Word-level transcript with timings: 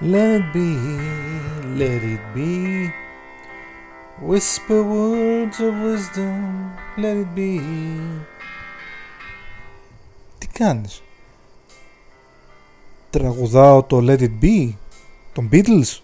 let 0.00 0.40
it 0.40 0.52
be, 0.52 0.76
let 1.76 2.02
it 2.02 2.20
be. 2.34 2.90
Whisper 4.20 4.82
words 4.82 5.58
of 5.60 5.74
wisdom, 5.82 6.72
let 6.96 7.16
it 7.16 7.34
be. 7.34 7.60
Τι 10.38 10.46
κάνεις; 10.46 11.02
Τραγουδάω 13.10 13.82
το 13.82 13.98
Let 14.06 14.20
It 14.20 14.42
Be, 14.42 14.72
των 15.32 15.48
Beatles; 15.52 15.98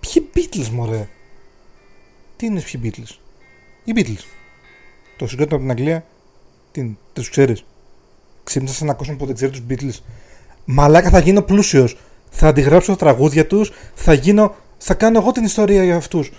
Ποιοι 0.00 0.30
Beatles 0.34 0.68
μωρέ; 0.68 1.08
Τι 2.36 2.46
είναι 2.46 2.60
ποιοι 2.60 2.80
Beatles? 2.84 3.16
Οι 3.84 3.92
Beatles. 3.96 4.24
Το 5.16 5.26
συγκρότημα 5.26 5.56
από 5.56 5.68
την 5.68 5.70
Αγγλία, 5.70 6.04
τι 6.72 6.80
είναι, 6.80 6.88
δεν 6.88 6.96
τους 7.12 7.30
ξέρεις. 7.30 7.64
Ξύπνησα 8.44 8.74
σε 8.74 8.84
ένα 8.84 8.94
κόσμο 8.94 9.16
που 9.16 9.26
δεν 9.26 9.34
ξέρει 9.34 9.50
τους 9.50 9.62
Beatles. 9.68 10.02
Μαλάκα 10.64 11.10
θα 11.10 11.18
γίνω 11.18 11.42
πλούσιος. 11.42 11.96
Θα 12.34 12.48
αντιγράψω 12.48 12.92
τα 12.92 12.98
τραγούδια 12.98 13.46
τους. 13.46 13.72
Θα 13.94 14.12
γίνω. 14.12 14.54
Θα 14.78 14.94
κάνω 14.94 15.18
εγώ 15.18 15.32
την 15.32 15.44
ιστορία 15.44 15.84
για 15.84 15.96
αυτούς. 15.96 16.32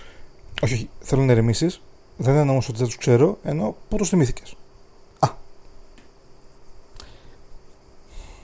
Όχι, 0.62 0.74
όχι. 0.74 0.90
Θέλω 1.00 1.22
να 1.22 1.32
ηρεμήσεις. 1.32 1.80
Δεν 2.16 2.36
εννοώ 2.36 2.56
ότι 2.56 2.72
δεν 2.76 2.86
τους 2.86 2.96
ξέρω. 2.96 3.38
Ενώ 3.42 3.76
πού 3.88 3.96
τους 3.96 4.08
θυμήθηκες. 4.08 4.56
Α. 5.18 5.28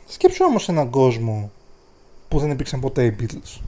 Σκέψου 0.06 0.44
όμως 0.44 0.68
έναν 0.68 0.90
κόσμο 0.90 1.50
που 2.28 2.38
δεν 2.38 2.50
υπήρξαν 2.50 2.80
ποτέ 2.80 3.04
οι 3.04 3.16
Beatles. 3.20 3.60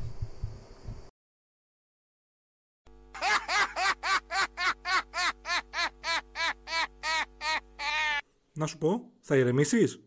Να 8.55 8.67
σου 8.67 8.79
πω, 8.79 9.03
θα 9.21 9.37
ηρεμήσεις; 9.37 10.01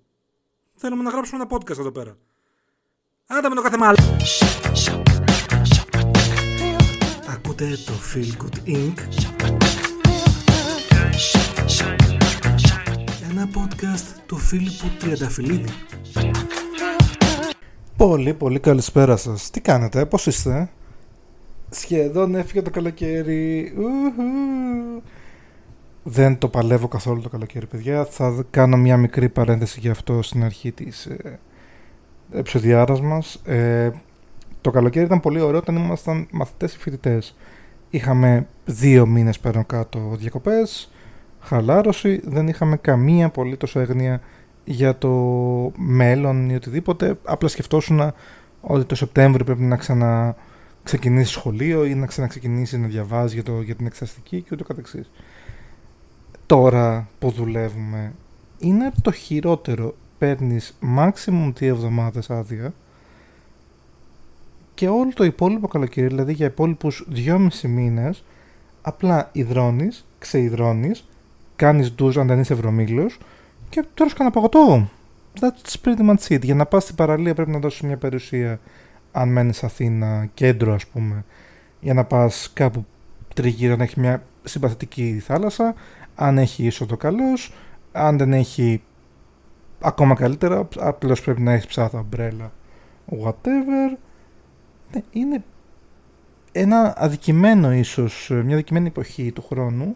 Θέλουμε 0.76 1.04
να 1.04 1.10
γράψουμε 1.10 1.42
ένα 1.42 1.58
podcast 1.58 1.78
εδώ 1.78 1.92
πέρα. 1.92 2.18
Άντε 3.28 3.50
με 3.50 3.56
το 3.56 3.62
κάθε 3.62 3.78
μάλλον. 3.78 4.18
Ακούτε 7.30 7.66
το 7.86 7.94
Feel 8.14 8.44
Good 8.44 8.70
Inc. 8.70 9.00
Ένα 13.30 13.50
podcast 13.56 14.20
του 14.26 14.38
Φίλιππου 14.38 14.88
Τριανταφυλλίδη. 15.00 15.70
Πολύ 17.98 18.34
πολύ 18.34 18.60
καλησπέρα 18.60 19.16
σας. 19.18 19.50
Τι 19.50 19.62
κάνετε, 19.62 20.06
πώς 20.06 20.26
είστε; 20.26 20.70
Σχεδόν 21.70 22.36
έφυγε 22.36 22.62
το 22.62 22.70
καλοκαίρι. 22.70 23.74
Ουχου. 23.78 25.02
Δεν 26.04 26.38
το 26.38 26.48
παλεύω 26.48 26.88
καθόλου 26.88 27.22
το 27.22 27.30
καλοκαίρι, 27.30 27.66
παιδιά. 27.66 28.06
Θα 28.06 28.46
κάνω 28.50 28.78
μια 28.78 28.98
μικρή 28.98 29.30
παρένθεση 29.30 29.80
για 29.80 29.92
αυτό 29.92 30.22
στην 30.22 30.44
αρχή 30.44 30.72
της 30.72 31.06
ε, 31.06 31.40
επεισοδιάρας 32.32 33.02
μας. 33.02 33.42
Ε, 33.46 33.92
το 34.62 34.72
καλοκαίρι 34.72 35.06
ήταν 35.06 35.20
πολύ 35.20 35.40
ωραίο 35.40 35.60
όταν 35.60 35.76
ήμασταν 35.76 36.28
μαθητές 36.32 36.76
ή 36.76 36.78
φοιτητές. 36.78 37.36
Είχαμε 37.90 38.48
δύο 38.66 39.06
μήνες 39.06 39.40
πάνω 39.40 39.66
κάτω 39.66 40.00
διακοπές, 40.18 40.92
χαλάρωση, 41.40 42.22
δεν 42.24 42.48
είχαμε 42.48 42.78
καμία 42.78 43.26
απολύτως 43.26 43.76
έγνοια 43.76 44.22
για 44.64 44.98
το 44.98 45.12
μέλλον 45.76 46.50
ή 46.50 46.56
οτιδήποτε. 46.56 47.18
Απλά 47.24 47.48
σκεφτόσουν 47.48 48.14
ότι 48.62 48.86
το 48.86 48.96
Σεπτέμβριο 48.96 49.46
πρέπει 49.46 49.62
να 49.62 49.76
ξανα 49.76 50.36
ξεκινήσει 50.84 51.32
σχολείο 51.32 51.86
ή 51.86 51.96
να 51.96 52.06
ξαναξεκινήσει 52.06 52.78
να 52.78 52.88
διαβάζει 52.88 53.34
για, 53.34 53.44
το, 53.44 53.62
για 53.62 53.76
την 53.76 53.86
εξαστική 53.86 54.42
και 54.42 54.50
ούτω 54.52 54.64
καθεξής 54.64 55.10
τώρα 56.46 57.08
που 57.20 57.30
δουλεύουμε 57.30 58.14
είναι 58.60 58.92
το 59.02 59.12
χειρότερο. 59.12 59.96
Παίρνεις 60.18 60.78
maximum 60.98 61.52
δύο 61.56 61.74
εβδομάδες 61.74 62.30
άδεια 62.30 62.74
και 64.74 64.88
όλο 64.88 65.12
το 65.14 65.24
υπόλοιπο 65.24 65.68
καλοκαίρι, 65.68 66.08
δηλαδή 66.08 66.34
για 66.34 66.46
υπόλοιπους 66.46 67.06
δυόμισι 67.08 67.68
μήνες, 67.68 68.24
απλά 68.82 69.30
υδρώνεις, 69.32 70.06
ξεϊδρώνεις, 70.20 71.08
κάνεις 71.56 71.94
ντουζ 71.94 72.18
αν 72.18 72.28
δεν 72.28 72.40
είσαι 72.40 72.54
ευρωμήλιος 72.54 73.18
και 73.70 73.86
τώρα 73.94 74.12
κανένα 74.14 74.36
παγωτό. 74.36 74.90
That's 75.40 75.76
pretty 75.84 76.10
much 76.10 76.28
it. 76.28 76.44
Για 76.44 76.56
να 76.56 76.66
πας 76.66 76.84
στην 76.84 76.96
παραλία 76.96 77.34
πρέπει 77.34 77.52
να 77.52 77.60
δώσεις 77.60 77.82
μια 77.82 77.98
περιουσία 77.98 78.60
αν 79.12 79.30
μένεις 79.30 79.64
Αθήνα, 79.64 80.30
κέντρο 80.34 80.74
ας 80.74 80.88
πούμε, 80.88 81.26
για 81.80 81.94
να 81.94 82.04
πας 82.04 82.52
κάπου 82.54 82.86
τριγύρω 83.34 83.76
να 83.76 83.84
έχει 83.84 84.00
μια 84.00 84.24
συμπαθητική 84.44 85.22
θάλασσα 85.26 85.74
αν 86.16 86.38
έχει 86.38 86.66
είσοδο 86.66 86.98
καλός, 86.98 87.54
αν 87.92 88.18
δεν 88.18 88.34
έχει 88.34 88.82
ακόμα 89.82 90.14
καλύτερα, 90.16 90.68
απλώς 90.80 91.22
πρέπει 91.22 91.42
να 91.42 91.52
έχεις 91.52 91.66
ψάθα 91.66 92.00
ομπρέλα, 92.00 92.52
whatever. 93.24 93.98
Ναι, 94.94 95.02
είναι 95.12 95.44
ένα 96.52 96.94
αδικημένο 96.98 97.74
ίσως, 97.74 98.32
μια 98.44 98.54
αδικημένη 98.54 98.88
εποχή 98.88 99.32
του 99.32 99.46
χρόνου, 99.50 99.96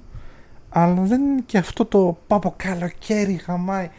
αλλά 0.70 1.02
δεν 1.02 1.22
είναι 1.22 1.42
και 1.46 1.58
αυτό 1.58 1.86
το 1.86 2.18
πάπο 2.28 2.54
καλοκαίρι 2.58 3.34
χαμάει. 3.34 3.90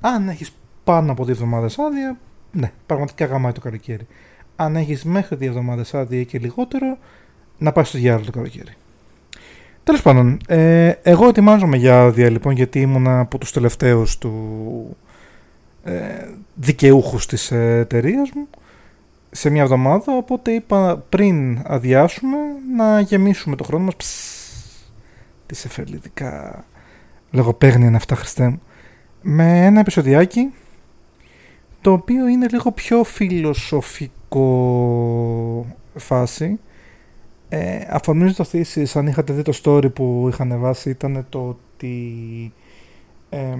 Αν 0.00 0.28
έχεις 0.28 0.52
πάνω 0.84 1.12
από 1.12 1.24
δύο 1.24 1.34
εβδομάδες 1.34 1.78
άδεια, 1.78 2.18
ναι, 2.52 2.72
πραγματικά 2.86 3.24
γαμάει 3.24 3.52
το 3.52 3.60
καλοκαίρι. 3.60 4.06
Αν 4.56 4.76
έχεις 4.76 5.04
μέχρι 5.04 5.36
δύο 5.36 5.48
εβδομάδες 5.48 5.94
άδεια 5.94 6.22
και 6.24 6.38
λιγότερο, 6.38 6.98
να 7.58 7.72
πάει 7.72 7.84
στο 7.84 7.98
διάλογο 7.98 8.24
το 8.24 8.30
καλοκαίρι. 8.30 8.72
Τέλος 9.84 10.02
πάντων, 10.02 10.38
ε, 10.48 10.92
εγώ 11.02 11.28
ετοιμάζομαι 11.28 11.76
για 11.76 12.02
άδεια 12.02 12.30
λοιπόν 12.30 12.54
γιατί 12.54 12.80
ήμουνα 12.80 13.20
από 13.20 13.38
τους 13.38 13.52
τελευταίους 13.52 14.18
του 14.18 14.32
ε, 15.84 16.28
δικαιούχους 16.54 17.26
της 17.26 17.50
εταιρείας 17.52 18.30
μου. 18.34 18.48
Σε 19.30 19.50
μια 19.50 19.62
εβδομάδα, 19.62 20.16
οπότε 20.16 20.50
είπα 20.50 21.04
πριν 21.08 21.62
αδειάσουμε 21.64 22.36
να 22.76 23.00
γεμίσουμε 23.00 23.56
το 23.56 23.64
χρόνο 23.64 23.84
μας. 23.84 23.96
Τι 25.46 25.56
εφελιδικά 25.64 26.64
λογοπαίγνια 27.30 27.86
είναι 27.86 27.96
αυτά 27.96 28.14
Χριστέ 28.14 28.48
μου 28.48 28.60
με 29.26 29.64
ένα 29.64 29.80
επεισοδιάκι 29.80 30.52
το 31.80 31.92
οποίο 31.92 32.26
είναι 32.26 32.46
λίγο 32.50 32.72
πιο 32.72 33.04
φιλοσοφικό 33.04 34.46
φάση 35.94 36.58
ε, 37.48 37.86
αφορμίζω 37.88 38.34
το 38.34 38.44
θύσεις, 38.44 38.96
αν 38.96 39.06
είχατε 39.06 39.32
δει 39.32 39.42
το 39.42 39.60
story 39.62 39.94
που 39.94 40.26
είχα 40.28 40.42
ανεβάσει, 40.42 40.90
ήταν 40.90 41.26
το 41.28 41.48
ότι 41.48 42.52
ε, 43.30 43.56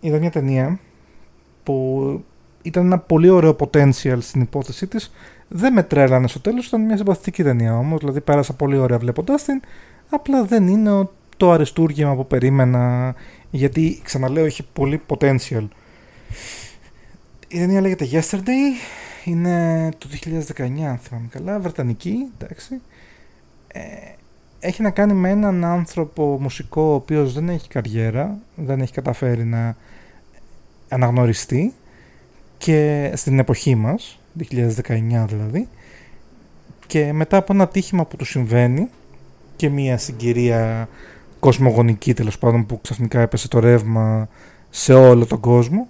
είδα 0.00 0.18
μια 0.18 0.30
ταινία 0.30 0.78
που 1.70 2.24
ήταν 2.62 2.84
ένα 2.84 2.98
πολύ 2.98 3.28
ωραίο 3.28 3.56
potential 3.58 4.18
στην 4.20 4.40
υπόθεσή 4.40 4.86
της. 4.86 5.12
Δεν 5.48 5.72
με 5.72 5.82
τρέλανε 5.82 6.28
στο 6.28 6.40
τέλος, 6.40 6.66
ήταν 6.66 6.80
μια 6.80 6.96
συμπαθητική 6.96 7.42
ταινία 7.42 7.78
όμως, 7.78 7.98
δηλαδή 8.00 8.20
πέρασα 8.20 8.54
πολύ 8.54 8.76
ωραία 8.78 8.98
βλέποντάς 8.98 9.42
την, 9.44 9.60
απλά 10.10 10.44
δεν 10.44 10.66
είναι 10.68 11.08
το 11.36 11.50
αριστούργημα 11.50 12.14
που 12.14 12.26
περίμενα, 12.26 13.14
γιατί 13.50 14.00
ξαναλέω 14.04 14.44
έχει 14.44 14.66
πολύ 14.72 15.00
potential. 15.06 15.68
Η 17.48 17.58
ταινία 17.58 17.80
λέγεται 17.80 18.08
Yesterday, 18.12 18.74
είναι 19.24 19.88
το 19.98 20.08
2019 20.56 20.62
αν 20.62 20.98
θυμάμαι 20.98 21.28
καλά, 21.30 21.58
βρετανική, 21.58 22.16
εντάξει. 22.38 22.80
Ε, 23.66 23.80
έχει 24.60 24.82
να 24.82 24.90
κάνει 24.90 25.12
με 25.12 25.28
έναν 25.28 25.64
άνθρωπο 25.64 26.38
μουσικό 26.40 26.82
ο 26.82 26.94
οποίος 26.94 27.32
δεν 27.32 27.48
έχει 27.48 27.68
καριέρα, 27.68 28.38
δεν 28.54 28.80
έχει 28.80 28.92
καταφέρει 28.92 29.44
να 29.44 29.76
αναγνωριστεί 30.90 31.72
και 32.58 33.10
στην 33.14 33.38
εποχή 33.38 33.74
μας, 33.74 34.18
2019 34.38 35.24
δηλαδή, 35.26 35.68
και 36.86 37.12
μετά 37.12 37.36
από 37.36 37.52
ένα 37.52 37.68
τύχημα 37.68 38.06
που 38.06 38.16
του 38.16 38.24
συμβαίνει 38.24 38.88
και 39.56 39.68
μια 39.68 39.98
συγκυρία 39.98 40.88
κοσμογονική 41.40 42.14
τέλος 42.14 42.38
πάντων 42.38 42.66
που 42.66 42.80
ξαφνικά 42.80 43.20
έπεσε 43.20 43.48
το 43.48 43.58
ρεύμα 43.58 44.28
σε 44.70 44.94
όλο 44.94 45.26
τον 45.26 45.40
κόσμο, 45.40 45.88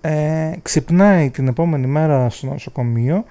ε, 0.00 0.52
ξυπνάει 0.62 1.30
την 1.30 1.48
επόμενη 1.48 1.86
μέρα 1.86 2.30
στο 2.30 2.46
νοσοκομείο 2.46 3.24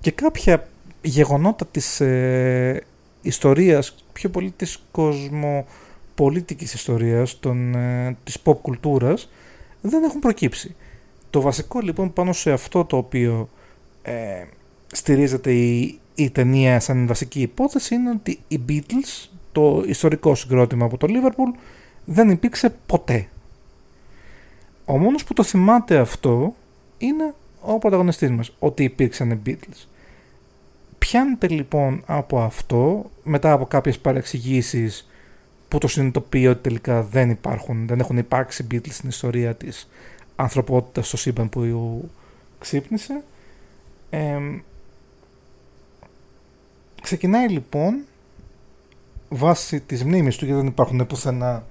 και 0.00 0.10
κάποια 0.10 0.68
γεγονότα 1.02 1.66
της 1.66 2.00
ε, 2.00 2.82
ιστορίας, 3.22 3.94
πιο 4.12 4.28
πολύ 4.28 4.50
της 4.56 4.82
κοσμοπολίτικης 4.90 6.74
ιστορίας, 6.74 7.40
των, 7.40 7.74
ε, 7.74 8.16
της 8.24 8.38
pop 8.44 8.56
κουλτούρας, 8.62 9.28
δεν 9.88 10.02
έχουν 10.02 10.20
προκύψει. 10.20 10.74
Το 11.30 11.40
βασικό 11.40 11.80
λοιπόν 11.80 12.12
πάνω 12.12 12.32
σε 12.32 12.52
αυτό 12.52 12.84
το 12.84 12.96
οποίο 12.96 13.48
ε, 14.02 14.44
στηρίζεται 14.92 15.52
η 15.52 16.00
η 16.16 16.30
ταινία 16.30 16.80
σαν 16.80 17.06
βασική 17.06 17.40
υπόθεση 17.40 17.94
είναι 17.94 18.10
ότι 18.10 18.38
οι 18.48 18.60
Beatles, 18.68 19.28
το 19.52 19.84
ιστορικό 19.86 20.34
συγκρότημα 20.34 20.84
από 20.84 20.96
το 20.96 21.06
Liverpool, 21.10 21.58
δεν 22.04 22.30
υπήρξε 22.30 22.74
ποτέ. 22.86 23.28
Ο 24.84 24.98
μόνος 24.98 25.24
που 25.24 25.32
το 25.34 25.42
θυμάται 25.42 25.98
αυτό 25.98 26.54
είναι 26.98 27.34
ο 27.60 27.78
πρωταγωνιστής 27.78 28.30
μας, 28.30 28.52
ότι 28.58 28.84
υπήρξαν 28.84 29.30
οι 29.30 29.42
Beatles. 29.46 29.86
Πιάνεται 30.98 31.48
λοιπόν 31.48 32.02
από 32.06 32.40
αυτό, 32.40 33.10
μετά 33.22 33.52
από 33.52 33.66
κάποιες 33.66 33.98
παρεξηγήσεις 33.98 35.08
που 35.68 35.78
το 35.78 35.88
συνειδητοποιεί 35.88 36.46
ότι 36.50 36.60
τελικά 36.60 37.02
δεν 37.02 37.30
υπάρχουν, 37.30 37.86
δεν 37.86 38.00
έχουν 38.00 38.16
υπάρξει 38.16 38.66
Beatles 38.70 38.90
στην 38.90 39.08
ιστορία 39.08 39.54
της 39.54 39.88
ανθρωπότητας 40.36 41.06
στο 41.06 41.16
σύμπαν 41.16 41.48
που 41.48 42.08
ξύπνησε. 42.58 43.22
ξεκινάει 47.02 47.48
λοιπόν 47.48 48.04
βάσει 49.28 49.80
της 49.80 50.04
μνήμης 50.04 50.36
του, 50.36 50.44
γιατί 50.44 50.60
δεν 50.60 50.70
υπάρχουν 50.70 51.06
πουθενά 51.06 51.64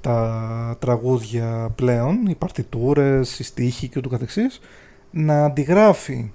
τα 0.00 0.76
τραγούδια 0.78 1.72
πλέον, 1.74 2.26
οι 2.26 2.34
παρτιτούρες, 2.34 3.38
οι 3.38 3.42
στίχοι 3.42 3.88
και 3.88 3.98
ούτω 3.98 4.08
καθεξής, 4.08 4.60
να 5.10 5.44
αντιγράφει 5.44 6.30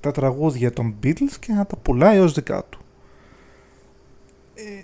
τα 0.00 0.12
τραγούδια 0.12 0.72
των 0.72 0.94
Beatles 1.02 1.36
και 1.40 1.52
να 1.52 1.66
τα 1.66 1.76
πουλάει 1.76 2.18
ως 2.18 2.32
δικά 2.32 2.64
του. 2.64 2.78
Ε, 4.54 4.82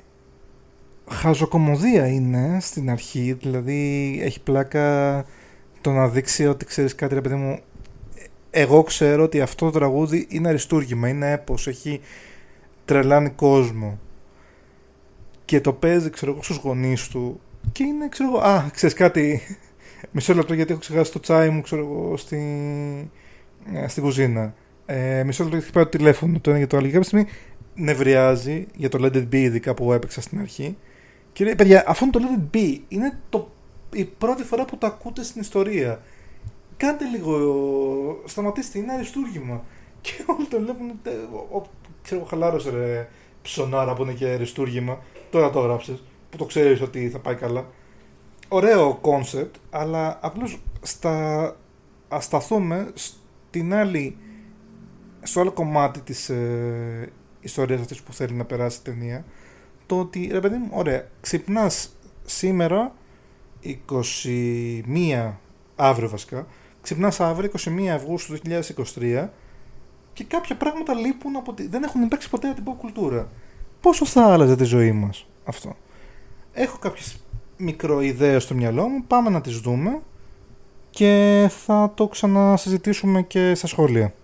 χαζοκομωδία 1.10 2.06
είναι 2.06 2.58
στην 2.60 2.90
αρχή, 2.90 3.36
δηλαδή 3.40 4.18
έχει 4.22 4.40
πλάκα 4.40 5.24
το 5.80 5.92
να 5.92 6.08
δείξει 6.08 6.46
ότι 6.46 6.64
ξέρεις 6.64 6.94
κάτι 6.94 7.14
ρε 7.14 7.20
παιδί 7.20 7.34
μου. 7.34 7.58
Εγώ 8.50 8.82
ξέρω 8.82 9.22
ότι 9.22 9.40
αυτό 9.40 9.64
το 9.64 9.78
τραγούδι 9.78 10.26
είναι 10.28 10.48
αριστούργημα, 10.48 11.08
είναι 11.08 11.30
έπος, 11.30 11.66
έχει 11.66 12.00
τρελάνει 12.84 13.30
κόσμο. 13.30 13.98
Και 15.44 15.60
το 15.60 15.72
παίζει 15.72 16.10
ξέρω 16.10 16.32
εγώ 16.32 16.42
στους 16.42 16.56
γονείς 16.56 17.08
του 17.08 17.40
και 17.72 17.84
είναι 17.84 18.08
ξέρω 18.08 18.28
εγώ, 18.28 18.38
α 18.38 18.70
ξέρεις 18.72 18.94
κάτι 18.94 19.40
μισό 20.12 20.34
λεπτό 20.34 20.54
γιατί 20.54 20.72
έχω 20.72 20.80
ξεχάσει 20.80 21.12
το 21.12 21.20
τσάι 21.20 21.48
μου 21.48 21.60
ξέρω 21.60 21.82
εγώ 21.82 22.16
στη, 22.16 22.36
ε, 23.74 23.88
στην 23.88 24.02
κουζίνα. 24.02 24.54
Ε, 24.86 25.22
μισό 25.24 25.42
λεπτό 25.42 25.56
γιατί 25.56 25.70
χτυπάει 25.70 25.84
το 25.84 25.98
τηλέφωνο 25.98 26.40
το 26.40 26.50
ένα 26.50 26.58
για 26.58 26.66
το 26.66 26.76
άλλο. 26.76 26.86
Και 26.86 26.92
κάποια 26.92 27.08
στιγμή 27.08 27.26
νευριάζει 27.74 28.66
για 28.76 28.88
το 28.88 28.98
Let 29.02 29.16
It 29.16 29.28
Be 29.28 29.34
ειδικά 29.34 29.74
που 29.74 29.92
έπαιξα 29.92 30.20
στην 30.20 30.38
αρχή 30.40 30.76
και 31.34 31.44
λέει 31.44 31.54
παιδιά 31.54 31.84
αυτό 31.86 32.10
το 32.10 32.20
Let 32.22 32.38
It 32.38 32.56
Be 32.56 32.80
είναι 32.88 33.18
το 33.28 33.48
η 33.92 34.04
πρώτη 34.04 34.42
φορά 34.42 34.64
που 34.64 34.78
το 34.78 34.86
ακούτε 34.86 35.22
στην 35.22 35.40
ιστορία. 35.40 36.02
Κάντε 36.76 37.04
λίγο, 37.04 38.22
σταματήστε, 38.24 38.78
είναι 38.78 38.92
αριστούργημα. 38.92 39.62
Και 40.00 40.12
όλοι 40.26 40.46
το 40.46 40.60
βλέπουν, 40.60 41.00
ξέρω, 42.02 42.24
χαλάρωσε 42.24 42.70
ρε 42.70 43.08
ψωνάρα 43.42 43.94
που 43.94 44.02
είναι 44.02 44.12
και 44.12 44.26
αριστούργημα. 44.26 44.98
Τώρα 45.30 45.50
το 45.50 45.58
έγραψε, 45.58 45.98
που 46.30 46.36
το 46.36 46.44
ξέρεις 46.44 46.80
ότι 46.80 47.08
θα 47.08 47.18
πάει 47.18 47.34
καλά. 47.34 47.66
Ωραίο 48.48 48.98
concept, 49.00 49.54
αλλά 49.70 50.18
απλώς 50.22 50.62
στα... 50.80 51.56
ας 52.08 52.24
σταθούμε 52.24 52.92
στην 52.94 53.74
άλλη, 53.74 54.16
στο 55.22 55.40
άλλο 55.40 55.52
κομμάτι 55.52 56.00
της 56.00 56.28
ε, 56.28 57.12
ιστορίας 57.40 57.80
αυτής 57.80 58.02
που 58.02 58.12
θέλει 58.12 58.34
να 58.34 58.44
περάσει 58.44 58.78
η 58.78 58.82
ταινία. 58.84 59.24
Το 59.86 59.98
ότι, 60.00 60.28
ρε 60.32 60.40
παιδί 60.40 60.56
μου, 60.56 60.68
ωραία, 60.72 61.08
ξυπνάς 61.20 61.96
σήμερα 62.24 62.92
21 63.64 65.32
αύριο 65.76 66.08
βασικά, 66.08 66.46
ξυπνάς 66.82 67.20
αύριο 67.20 67.50
21 67.58 67.86
Αυγούστου 67.86 68.34
του 68.34 68.40
2023 68.98 69.28
και 70.12 70.24
κάποια 70.24 70.56
πράγματα 70.56 70.94
λείπουν 70.94 71.36
από 71.36 71.52
τη... 71.52 71.66
δεν 71.66 71.82
έχουν 71.82 72.02
υπάρξει 72.02 72.30
ποτέ 72.30 72.48
από 72.48 72.56
την 72.56 72.72
pop 72.72 72.76
κουλτούρα. 72.78 73.28
Πόσο 73.80 74.04
θα 74.04 74.32
άλλαζε 74.32 74.56
τη 74.56 74.64
ζωή 74.64 74.92
μας 74.92 75.26
αυτό; 75.44 75.76
Έχω 76.52 76.78
κάποιες 76.78 77.24
μικροειδέες 77.56 78.42
στο 78.42 78.54
μυαλό 78.54 78.88
μου, 78.88 79.04
πάμε 79.06 79.30
να 79.30 79.40
τις 79.40 79.58
δούμε 79.58 80.00
και 80.90 81.46
θα 81.64 81.92
το 81.94 82.08
ξανασυζητήσουμε 82.08 83.22
και 83.22 83.54
στα 83.54 83.66
σχόλια. 83.66 84.14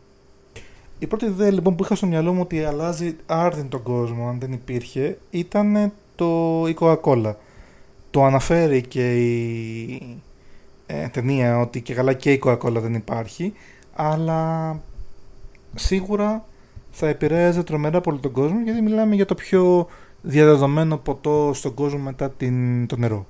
Η 1.03 1.07
πρώτη 1.07 1.25
ιδέα 1.25 1.51
λοιπόν 1.51 1.77
που 1.77 1.85
είχα 1.85 1.95
στο 1.95 2.07
μυαλό 2.07 2.33
μου 2.33 2.41
ότι 2.41 2.65
αλλάζει 2.65 3.17
άρδιν 3.27 3.69
τον 3.69 3.83
κόσμο 3.83 4.29
αν 4.29 4.39
δεν 4.41 4.53
υπήρχε 4.53 5.19
ήταν 5.31 5.93
το 6.15 6.65
η 6.69 6.77
Coca-Cola 6.81 7.35
το 8.11 8.25
αναφέρει 8.25 8.83
και 8.83 9.15
η 9.15 10.23
ε, 10.87 11.09
ταινία 11.09 11.61
ότι 11.61 11.81
και 11.81 11.95
καλά 11.95 12.13
και 12.13 12.33
η 12.33 12.43
Coca-Cola 12.45 12.81
δεν 12.81 12.95
υπάρχει 12.95 13.53
αλλά 13.95 14.81
σίγουρα 15.75 16.45
θα 16.91 17.09
επηρέαζε 17.09 17.63
τρομερά 17.63 18.01
πολύ 18.01 18.19
τον 18.19 18.33
κόσμο 18.33 18.61
γιατί 18.61 18.83
μιλάμε 18.83 19.15
για 19.15 19.27
το 19.27 19.35
πιο 19.35 19.87
διαδεδομένο 20.23 20.97
ποτό 20.97 21.51
στον 21.55 21.75
κόσμο 21.75 21.99
μετά 21.99 22.31
την, 22.31 22.87
το 22.87 22.97
νερό. 22.97 23.27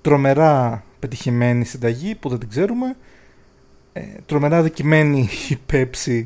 Τρομερά 0.00 0.84
πετυχημένη 0.98 1.64
συνταγή 1.64 2.14
που 2.14 2.28
δεν 2.28 2.38
την 2.38 2.48
ξέρουμε. 2.48 2.96
Ε, 3.92 4.02
τρομερά 4.26 4.62
δικημένη 4.62 5.28
η 5.48 5.58
Pepsi 5.72 6.24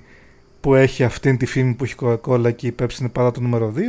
που 0.61 0.75
έχει 0.75 1.05
αυτήν 1.05 1.37
τη 1.37 1.47
φήμη 1.47 1.75
που 1.75 1.85
έχει 1.85 1.95
Coca-Cola 2.01 2.55
και 2.57 2.67
η 2.67 2.75
Pepsi 2.79 2.99
είναι 3.01 3.09
πάρα 3.09 3.31
το 3.31 3.41
νούμερο 3.41 3.73
2 3.77 3.81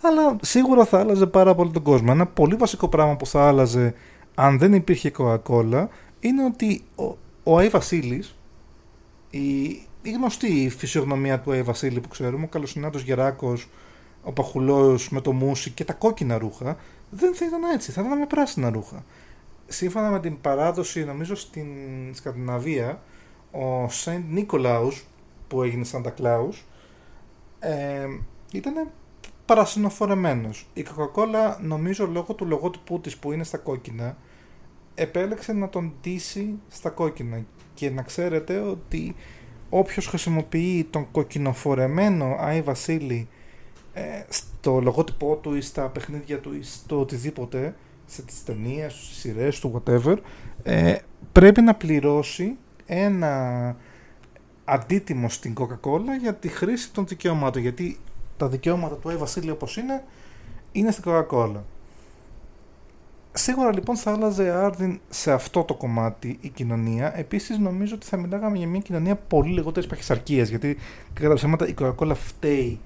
αλλά 0.00 0.36
σίγουρα 0.42 0.84
θα 0.84 0.98
άλλαζε 0.98 1.26
πάρα 1.26 1.54
πολύ 1.54 1.70
τον 1.70 1.82
κόσμο. 1.82 2.08
Ένα 2.10 2.26
πολύ 2.26 2.54
βασικό 2.54 2.88
πράγμα 2.88 3.16
που 3.16 3.26
θα 3.26 3.48
άλλαζε 3.48 3.94
αν 4.34 4.58
δεν 4.58 4.72
υπήρχε 4.72 5.12
Coca-Cola 5.18 5.86
είναι 6.20 6.44
ότι 6.44 6.82
ο, 6.94 7.16
ο 7.42 7.58
Άι 7.58 7.68
Βασίλης, 7.68 8.36
η, 9.30 9.62
η 10.02 10.10
γνωστή 10.14 10.72
φυσιογνωμία 10.76 11.40
του 11.40 11.52
Άι 11.52 11.62
Βασίλη 11.62 12.00
που 12.00 12.08
ξέρουμε, 12.08 12.44
ο 12.44 12.48
καλοσυνάτος 12.48 13.02
Γεράκος, 13.02 13.68
ο 14.22 14.32
Παχουλός 14.32 15.10
με 15.10 15.20
το 15.20 15.32
μουσι 15.32 15.70
και 15.70 15.84
τα 15.84 15.92
κόκκινα 15.92 16.38
ρούχα, 16.38 16.76
δεν 17.10 17.34
θα 17.34 17.44
ήταν 17.44 17.62
έτσι, 17.74 17.92
θα 17.92 18.02
ήταν 18.06 18.18
με 18.18 18.26
πράσινα 18.26 18.70
ρούχα. 18.70 19.04
Σύμφωνα 19.66 20.10
με 20.10 20.20
την 20.20 20.40
παράδοση, 20.40 21.04
νομίζω 21.04 21.34
στην 21.34 21.66
Σκανδιναβία, 22.14 23.02
ο 23.50 23.88
Σεντ 23.88 24.30
Νίκολαους, 24.30 25.04
που 25.48 25.62
έγινε 25.62 25.84
Σάντα 25.84 26.10
Κλάους, 26.10 26.64
ε, 27.58 28.06
ήταν 28.52 28.90
παρασυνοφορεμένος. 29.46 30.66
Η 30.74 30.86
Coca-Cola 30.88 31.56
νομίζω 31.60 32.06
λόγω 32.06 32.34
του 32.34 32.46
λογότυπου 32.46 33.00
της 33.00 33.16
που 33.16 33.32
είναι 33.32 33.44
στα 33.44 33.58
κόκκινα 33.58 34.16
επέλεξε 34.94 35.52
να 35.52 35.68
τον 35.68 35.92
ντύσει 36.00 36.54
στα 36.68 36.90
κόκκινα 36.90 37.44
και 37.74 37.90
να 37.90 38.02
ξέρετε 38.02 38.58
ότι 38.58 39.14
όποιος 39.70 40.06
χρησιμοποιεί 40.06 40.86
τον 40.90 41.10
κοκκινοφορεμένο 41.10 42.36
Άι 42.38 42.62
Βασίλη 42.62 43.28
ε, 43.92 44.02
στο 44.28 44.80
λογότυπό 44.80 45.36
του 45.36 45.54
ή 45.54 45.60
στα 45.60 45.88
παιχνίδια 45.88 46.40
του 46.40 46.54
ή 46.54 46.62
στο 46.62 47.00
οτιδήποτε 47.00 47.74
σε 48.06 48.22
τις 48.22 48.44
ταινίες, 48.44 48.92
στις 48.92 49.16
σειρές 49.16 49.60
του, 49.60 49.82
whatever 49.86 50.16
ε, 50.62 50.96
πρέπει 51.32 51.60
να 51.60 51.74
πληρώσει 51.74 52.56
ένα 52.86 53.76
αντίτιμο 54.64 55.28
στην 55.28 55.54
Coca-Cola 55.58 56.20
για 56.20 56.34
τη 56.34 56.48
χρήση 56.48 56.92
των 56.92 57.06
δικαιωμάτων 57.06 57.62
γιατί 57.62 57.98
τα 58.36 58.48
δικαιώματα 58.48 58.94
του 58.94 59.08
Αϊ 59.08 59.16
Βασίλη 59.16 59.50
όπως 59.50 59.76
είναι, 59.76 60.04
είναι 60.72 60.90
στην 60.90 61.04
Coca-Cola. 61.06 61.60
Σίγουρα 63.32 63.72
λοιπόν 63.72 63.96
θα 63.96 64.12
άλλαζε 64.12 64.50
άρδιν 64.50 65.00
σε 65.08 65.32
αυτό 65.32 65.62
το 65.62 65.74
κομμάτι 65.74 66.38
η 66.40 66.48
κοινωνία. 66.48 67.18
Επίσης 67.18 67.58
νομίζω 67.58 67.94
ότι 67.94 68.06
θα 68.06 68.16
μιλάγαμε 68.16 68.58
για 68.58 68.66
μια 68.66 68.80
κοινωνία 68.80 69.16
πολύ 69.16 69.52
λιγότερης 69.52 69.88
παχυσαρκίας. 69.88 70.48
Γιατί 70.48 70.76
κατά 71.12 71.34
ψέματα 71.34 71.68
η 71.68 71.74
Coca-Cola 71.80 72.14
φταίει 72.14 72.80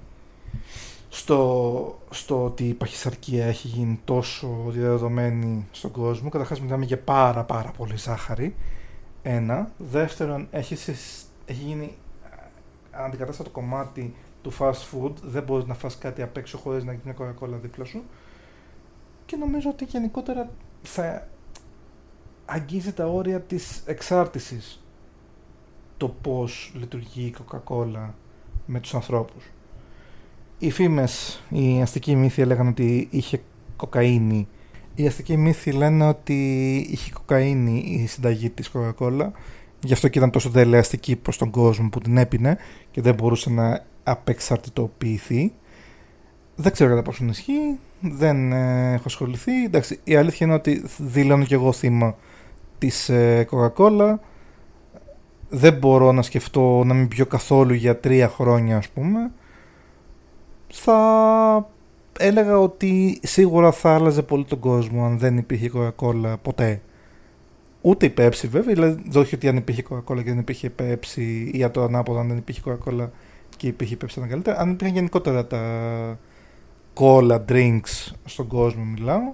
στο, 1.13 1.99
στο 2.09 2.43
ότι 2.43 2.67
η 2.67 2.73
παχυσαρκία 2.73 3.45
έχει 3.45 3.67
γίνει 3.67 3.99
τόσο 4.05 4.63
διαδεδομένη 4.67 5.67
στον 5.71 5.91
κόσμο. 5.91 6.29
Καταρχάς 6.29 6.61
μιλάμε 6.61 6.85
για 6.85 6.99
πάρα 6.99 7.43
πάρα 7.43 7.71
πολύ 7.71 7.97
ζάχαρη. 7.97 8.55
Ένα. 9.21 9.71
Δεύτερον, 9.77 10.47
έχει, 10.51 10.73
έχει 11.45 11.63
γίνει 11.63 11.97
αντικατάστατο 12.91 13.49
κομμάτι 13.49 14.15
του 14.41 14.53
fast 14.59 14.71
food, 14.91 15.13
δεν 15.21 15.43
μπορείς 15.43 15.65
να 15.65 15.73
φας 15.73 15.97
κάτι 15.97 16.21
απ' 16.21 16.37
έξω 16.37 16.57
χωρίς 16.57 16.83
να 16.83 16.91
έχεις 16.91 17.03
μια 17.03 17.13
κοκακόλα 17.13 17.57
δίπλα 17.57 17.85
σου. 17.85 18.03
Και 19.25 19.35
νομίζω 19.35 19.69
ότι 19.69 19.85
γενικότερα 19.85 20.49
θα 20.81 21.27
αγγίζει 22.45 22.93
τα 22.93 23.05
όρια 23.05 23.41
της 23.41 23.83
εξάρτησης 23.85 24.83
το 25.97 26.09
πώς 26.09 26.71
λειτουργεί 26.75 27.25
η 27.25 27.31
κοκακόλα 27.31 28.15
με 28.65 28.79
τους 28.79 28.93
ανθρώπους. 28.93 29.50
Οι 30.63 30.71
φήμες, 30.71 31.41
οι 31.49 31.81
αστικοί 31.81 32.15
μύθοι 32.15 32.41
έλεγαν 32.41 32.67
ότι 32.67 33.07
είχε 33.11 33.41
κοκαίνη. 33.75 34.47
Οι 34.95 35.07
αστικοί 35.07 35.37
μύθοι 35.37 35.71
λένε 35.71 36.07
ότι 36.07 36.75
είχε 36.91 37.11
κοκαίνη 37.11 37.83
η 37.87 38.07
συνταγή 38.07 38.49
της 38.49 38.69
κοκακόλα. 38.69 39.31
Γι' 39.83 39.93
αυτό 39.93 40.07
και 40.07 40.17
ήταν 40.17 40.31
τόσο 40.31 40.49
δελεαστική 40.49 41.15
προς 41.15 41.37
τον 41.37 41.49
κόσμο 41.49 41.89
που 41.89 41.99
την 41.99 42.17
έπινε 42.17 42.57
και 42.91 43.01
δεν 43.01 43.13
μπορούσε 43.13 43.49
να 43.49 43.85
απεξαρτητοποιηθεί. 44.03 45.53
Δεν 46.55 46.71
ξέρω 46.71 46.89
κατά 46.89 47.01
πόσο 47.01 47.25
ισχύει, 47.25 47.79
δεν 47.99 48.51
ε, 48.51 48.93
έχω 48.93 49.03
ασχοληθεί. 49.05 49.63
Εντάξει, 49.63 49.99
η 50.03 50.15
αλήθεια 50.15 50.45
είναι 50.45 50.55
ότι 50.55 50.83
δηλώνω 50.97 51.45
και 51.45 51.55
εγώ 51.55 51.71
θύμα 51.71 52.15
της 52.77 53.09
ε, 53.09 53.47
Coca-Cola. 53.51 54.15
δεν 55.49 55.73
μπορώ 55.73 56.11
να 56.11 56.21
σκεφτώ 56.21 56.83
να 56.83 56.93
μην 56.93 57.07
πιω 57.07 57.25
καθόλου 57.25 57.73
για 57.73 57.99
τρία 57.99 58.27
χρόνια 58.27 58.77
ας 58.77 58.89
πούμε 58.89 59.31
θα 60.73 61.69
έλεγα 62.19 62.59
ότι 62.59 63.19
σίγουρα 63.23 63.71
θα 63.71 63.95
άλλαζε 63.95 64.21
πολύ 64.21 64.45
τον 64.45 64.59
κόσμο 64.59 65.05
αν 65.05 65.17
δεν 65.17 65.37
υπήρχε 65.37 65.71
Coca-Cola 65.73 66.33
ποτέ. 66.41 66.81
Ούτε 67.81 68.05
η 68.05 68.13
Pepsi 68.17 68.47
βέβαια, 68.49 68.73
δηλαδή 68.73 69.17
όχι 69.17 69.35
ότι 69.35 69.47
αν 69.47 69.57
υπήρχε 69.57 69.83
Coca-Cola 69.89 70.23
και 70.23 70.29
δεν 70.29 70.39
υπήρχε 70.39 70.71
Pepsi 70.79 71.17
ή 71.51 71.51
για 71.53 71.71
το 71.71 71.83
ανάποδο 71.83 72.19
αν 72.19 72.27
δεν 72.27 72.37
υπήρχε 72.37 72.61
Coca-Cola 72.65 73.07
και 73.57 73.67
υπήρχε 73.67 73.97
Pepsi 74.01 74.17
ήταν 74.17 74.29
καλύτερα. 74.29 74.59
Αν 74.59 74.69
υπήρχαν 74.69 74.95
γενικότερα 74.95 75.47
τα 75.47 75.61
cola 76.93 77.39
drinks 77.49 78.11
στον 78.25 78.47
κόσμο 78.47 78.83
μιλάω, 78.83 79.33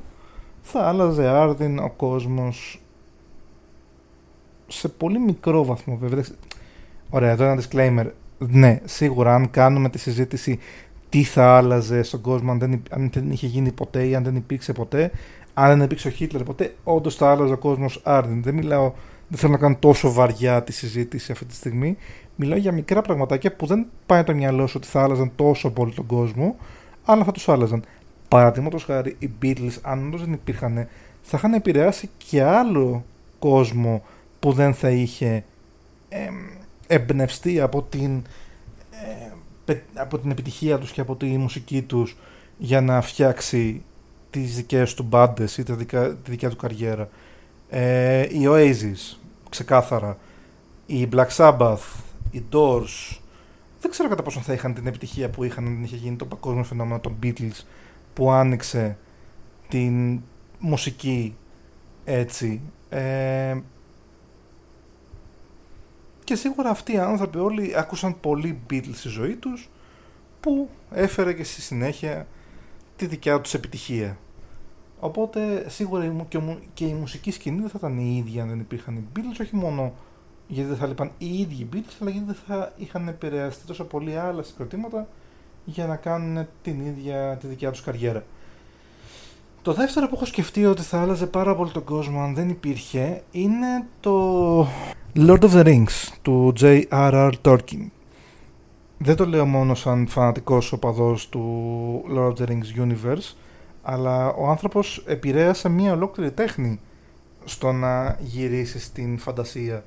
θα 0.62 0.88
άλλαζε 0.88 1.28
άρδιν 1.28 1.80
ο 1.80 1.90
κόσμος 1.90 2.82
σε 4.68 4.88
πολύ 4.88 5.20
μικρό 5.20 5.66
βαθμό 5.66 5.98
βέβαια. 5.98 6.24
Ωραία, 7.10 7.32
εδώ 7.32 7.44
ένα 7.44 7.62
disclaimer. 7.62 8.12
Ναι, 8.38 8.80
σίγουρα 8.84 9.36
αν 9.36 9.50
κάνουμε 9.50 9.90
τη 9.90 10.00
συζήτηση 10.00 10.60
τι 11.18 11.24
θα 11.24 11.58
άλλαζε 11.58 12.04
στον 12.04 12.22
κόσμο 12.22 12.52
αν 12.52 12.60
δεν, 12.60 12.84
αν 12.90 13.10
δεν 13.14 13.32
είχε 13.32 13.48
γίνει 13.48 13.72
ποτέ 13.72 14.08
ή 14.08 14.16
αν 14.16 14.24
δεν 14.24 14.36
υπήρξε 14.36 14.74
ποτέ, 14.74 15.12
αν 15.54 15.68
δεν 15.68 15.82
υπήρξε 15.82 16.08
ο 16.08 16.12
Χίτλερ 16.12 16.44
ποτέ, 16.44 16.76
όντως 16.84 17.16
θα 17.16 17.32
άλλαζε 17.32 17.54
ο 17.54 17.58
κόσμος 17.58 18.02
άρδιν. 18.04 18.44
Δεν 18.44 18.54
μιλάω, 18.54 18.92
δεν 19.28 19.40
θέλω 19.40 19.52
να 19.52 19.58
κάνω 19.58 19.76
τόσο 19.80 20.12
βαριά 20.12 20.64
τη 20.64 20.72
συζήτηση 20.72 21.32
αυτή 21.32 21.46
τη 21.46 21.54
στιγμή. 21.56 21.98
Μιλάω 22.36 22.58
για 22.58 22.72
μικρά 22.72 23.02
πραγματάκια 23.02 23.56
που 23.56 23.66
δεν 23.66 23.86
πάει 24.06 24.24
το 24.24 24.34
μυαλό 24.34 24.68
σου 24.68 24.74
ότι 24.78 24.88
θα 24.88 25.04
άλλαζαν 25.04 25.32
τόσο 25.36 25.72
πολύ 25.72 25.94
τον 25.94 26.06
κόσμο, 26.06 26.56
αλλά 27.06 27.24
θα 27.24 27.32
τους 27.32 27.50
άλλαζαν. 27.50 27.84
Παραδείγματος 28.28 28.84
χάρη, 28.84 29.16
οι 29.20 29.30
Beatles, 29.42 29.78
αν 29.82 30.08
όντως 30.08 30.22
δεν 30.22 30.34
υπήρχαν, 30.34 30.88
θα 31.22 31.38
είχαν 31.38 31.54
επηρεάσει 31.54 32.10
και 32.18 32.44
άλλο 32.44 33.04
κόσμο 33.40 34.04
που 34.40 34.52
δεν 34.52 34.74
θα 34.74 34.90
είχε 34.90 35.44
ε, 36.10 36.30
εμπνευστεί 36.88 37.62
από 37.62 37.82
την, 37.82 38.16
ε, 38.18 38.22
από 39.94 40.20
την 40.20 40.32
επιτυχία 40.32 40.78
τους 40.78 40.92
και 40.92 41.02
από 41.02 41.16
τη 41.16 41.26
μουσική 41.26 41.82
τους 41.82 42.18
για 42.58 42.82
να 42.82 43.02
φτιάξει 43.02 43.84
τις 44.30 44.56
δικές 44.56 44.94
του 44.94 45.04
μπάντες 45.04 45.58
ή 45.58 45.64
τη 45.64 45.74
δικιά 46.24 46.50
του 46.50 46.56
καριέρα. 46.56 47.10
Ε, 47.70 48.22
οι 48.22 48.46
Oasis, 48.46 49.18
ξεκάθαρα. 49.50 50.18
Οι 50.86 51.08
Black 51.12 51.28
Sabbath, 51.36 51.78
οι 52.32 52.44
Doors. 52.52 53.18
Δεν 53.82 53.92
ξέρω 53.92 54.10
κατά 54.10 54.24
πόσο 54.24 54.40
θα 54.40 54.54
είχαν 54.54 54.74
την 54.74 54.88
επιτυχία 54.88 55.30
που 55.30 55.44
είχαν 55.44 55.66
αν 55.66 55.84
είχε 55.84 55.96
γίνει 55.96 56.16
το 56.16 56.26
παγκόσμιο 56.26 56.64
φαινόμενο 56.64 57.00
των 57.00 57.16
Beatles 57.24 57.64
που 58.14 58.32
άνοιξε 58.32 58.98
την 59.68 60.22
μουσική 60.60 61.36
έτσι. 62.06 62.62
Ε, 62.90 63.58
και 66.28 66.36
σίγουρα 66.36 66.70
αυτοί 66.70 66.94
οι 66.94 66.98
άνθρωποι 66.98 67.38
όλοι 67.38 67.74
άκουσαν 67.78 68.20
πολύ 68.20 68.60
Beatles 68.70 68.94
στη 68.94 69.10
ζωή 69.10 69.36
τους 69.36 69.70
που 70.40 70.70
έφερε 70.92 71.34
και 71.34 71.44
στη 71.44 71.62
συνέχεια 71.62 72.28
τη 72.96 73.06
δικιά 73.06 73.42
τους 73.42 73.54
επιτυχία. 73.54 74.18
Οπότε 75.00 75.70
σίγουρα 75.70 76.26
και 76.74 76.86
η 76.86 76.94
μουσική 76.94 77.32
σκηνή 77.32 77.60
δεν 77.60 77.70
θα 77.70 77.76
ήταν 77.78 77.98
η 77.98 78.18
ίδια 78.18 78.42
αν 78.42 78.50
δεν 78.50 78.60
υπήρχαν 78.60 78.96
οι 78.96 79.08
Beatles, 79.16 79.38
όχι 79.42 79.56
μόνο 79.56 79.94
γιατί 80.48 80.70
δεν 80.70 80.78
θα 80.78 80.88
λείπαν 80.88 81.12
οι 81.18 81.40
ίδιοι 81.40 81.62
οι 81.62 81.70
Beatles, 81.74 81.96
αλλά 82.02 82.10
γιατί 82.10 82.26
δεν 82.26 82.38
θα 82.48 82.74
είχαν 82.78 83.08
επηρεαστεί 83.08 83.66
τόσο 83.66 83.84
πολύ 83.84 84.18
άλλα 84.18 84.44
συγκροτήματα 84.44 85.08
για 85.66 85.88
να 85.88 85.96
κάνουν 85.96 86.48
την 86.62 86.86
ίδια 86.86 87.38
τη 87.42 87.48
δικιά 87.48 87.72
τους 87.72 87.82
καριέρα. 87.82 88.24
Το 89.68 89.74
δεύτερο 89.74 90.08
που 90.08 90.16
έχω 90.16 90.26
σκεφτεί 90.26 90.66
ότι 90.66 90.82
θα 90.82 91.02
άλλαζε 91.02 91.28
πάρα 91.28 91.56
πολύ 91.56 91.72
τον 91.72 91.84
κόσμο 91.84 92.22
αν 92.22 92.34
δεν 92.34 92.50
υπήρχε 92.50 93.24
είναι 93.32 93.86
το 94.00 94.60
Lord 95.16 95.40
of 95.40 95.52
the 95.52 95.66
Rings 95.66 96.12
του 96.22 96.54
J.R.R. 96.60 97.32
Tolkien. 97.42 97.88
Δεν 98.98 99.16
το 99.16 99.26
λέω 99.26 99.46
μόνο 99.46 99.76
σαν 99.76 100.08
φανατικός 100.08 100.72
οπαδός 100.72 101.30
του 101.30 102.04
Lord 102.16 102.34
of 102.34 102.36
the 102.36 102.48
Rings 102.50 102.86
Universe, 102.86 103.36
αλλά 103.82 104.34
ο 104.34 104.48
άνθρωπος 104.50 105.04
επηρέασε 105.08 105.70
μια 105.70 105.94
ολόκληρη 105.94 106.32
τέχνη 106.32 106.80
στο 107.46 107.72
να 107.72 108.18
γυρίσει 108.20 108.80
στην 108.80 109.18
φαντασία. 109.18 109.84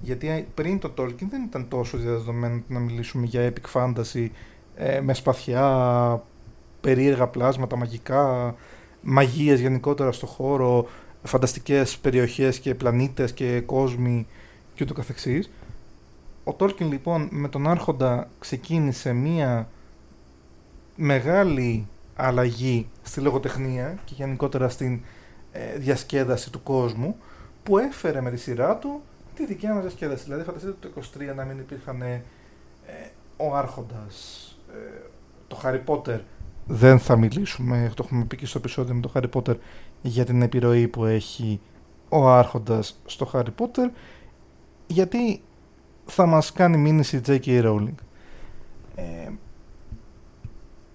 Γιατί 0.00 0.48
πριν 0.54 0.78
το 0.78 0.92
Tolkien 0.98 1.26
δεν 1.30 1.42
ήταν 1.42 1.68
τόσο 1.68 1.96
διαδεδομένο 1.96 2.62
να 2.68 2.78
μιλήσουμε 2.78 3.26
για 3.26 3.52
epic 3.52 3.80
fantasy 3.80 4.28
ε, 4.74 5.00
με 5.00 5.14
σπαθιά, 5.14 6.22
περίεργα 6.80 7.26
πλάσματα, 7.26 7.76
μαγικά, 7.76 8.54
μαγείες 9.00 9.60
γενικότερα 9.60 10.12
στο 10.12 10.26
χώρο, 10.26 10.88
φανταστικές 11.22 11.98
περιοχές 11.98 12.58
και 12.58 12.74
πλανήτες 12.74 13.32
και 13.32 13.60
κόσμοι 13.60 14.26
και 14.74 14.84
ούτω 14.84 14.94
καθεξής. 14.94 15.50
Ο 16.44 16.52
Τόλκιν 16.52 16.90
λοιπόν 16.90 17.28
με 17.30 17.48
τον 17.48 17.68
Άρχοντα 17.68 18.28
ξεκίνησε 18.38 19.12
μία 19.12 19.68
μεγάλη 20.96 21.86
αλλαγή 22.16 22.88
στη 23.02 23.20
λογοτεχνία 23.20 23.98
και 24.04 24.14
γενικότερα 24.16 24.68
στην 24.68 25.00
ε, 25.52 25.78
διασκέδαση 25.78 26.50
του 26.52 26.62
κόσμου 26.62 27.16
που 27.62 27.78
έφερε 27.78 28.20
με 28.20 28.30
τη 28.30 28.36
σειρά 28.36 28.76
του 28.76 29.02
τη 29.34 29.46
δικιά 29.46 29.74
μας 29.74 29.82
διασκέδαση. 29.82 30.24
Δηλαδή 30.24 30.44
φανταστείτε 30.44 30.74
το 30.80 31.02
23 31.30 31.34
να 31.36 31.44
μην 31.44 31.58
υπήρχαν 31.58 32.02
ε, 32.02 32.22
ο 33.36 33.56
Άρχοντας, 33.56 34.46
ε, 34.72 35.00
το 35.48 35.60
Harry 35.64 35.80
Potter 35.86 36.20
δεν 36.68 36.98
θα 36.98 37.16
μιλήσουμε, 37.16 37.92
το 37.94 38.02
έχουμε 38.06 38.24
πει 38.24 38.36
και 38.36 38.46
στο 38.46 38.58
επεισόδιο 38.58 38.94
με 38.94 39.00
το 39.00 39.12
Harry 39.14 39.30
Potter 39.32 39.56
για 40.02 40.24
την 40.24 40.42
επιρροή 40.42 40.88
που 40.88 41.04
έχει 41.04 41.60
ο 42.08 42.28
Άρχοντας 42.28 43.00
στο 43.06 43.30
Harry 43.32 43.52
Potter 43.58 43.90
γιατί 44.86 45.42
θα 46.04 46.26
μας 46.26 46.52
κάνει 46.52 46.76
μήνυση 46.76 47.20
J.K. 47.26 47.64
Rowling. 47.64 47.94
Ε, 48.94 49.28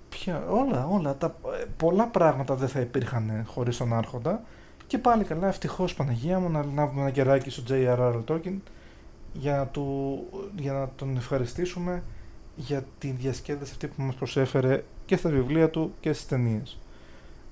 ποια, 0.09 0.43
όλα, 0.49 0.87
όλα, 0.87 1.15
τα, 1.17 1.35
πολλά 1.77 2.07
πράγματα 2.07 2.55
δεν 2.55 2.67
θα 2.67 2.79
υπήρχαν 2.79 3.43
χωρίς 3.45 3.77
τον 3.77 3.93
Άρχοντα 3.93 4.43
και 4.87 4.97
πάλι 4.97 5.23
καλά, 5.23 5.47
ευτυχώς 5.47 5.93
Παναγία 5.93 6.39
μου 6.39 6.49
να 6.49 6.65
λάβουμε 6.75 7.01
ένα 7.01 7.09
κεράκι 7.09 7.49
στο 7.49 7.63
J.R.R. 7.69 8.23
Tolkien 8.27 8.57
για 9.33 9.57
να, 9.57 9.67
του, 9.67 10.17
για 10.55 10.73
να 10.73 10.89
τον 10.95 11.15
ευχαριστήσουμε 11.15 12.03
για 12.55 12.85
τη 12.97 13.09
διασκέδαση 13.11 13.71
αυτή 13.71 13.87
που 13.87 14.01
μας 14.01 14.15
προσέφερε 14.15 14.83
και 15.05 15.15
στα 15.15 15.29
βιβλία 15.29 15.69
του 15.69 15.93
και 15.99 16.13
στις 16.13 16.27
ταινίες. 16.27 16.79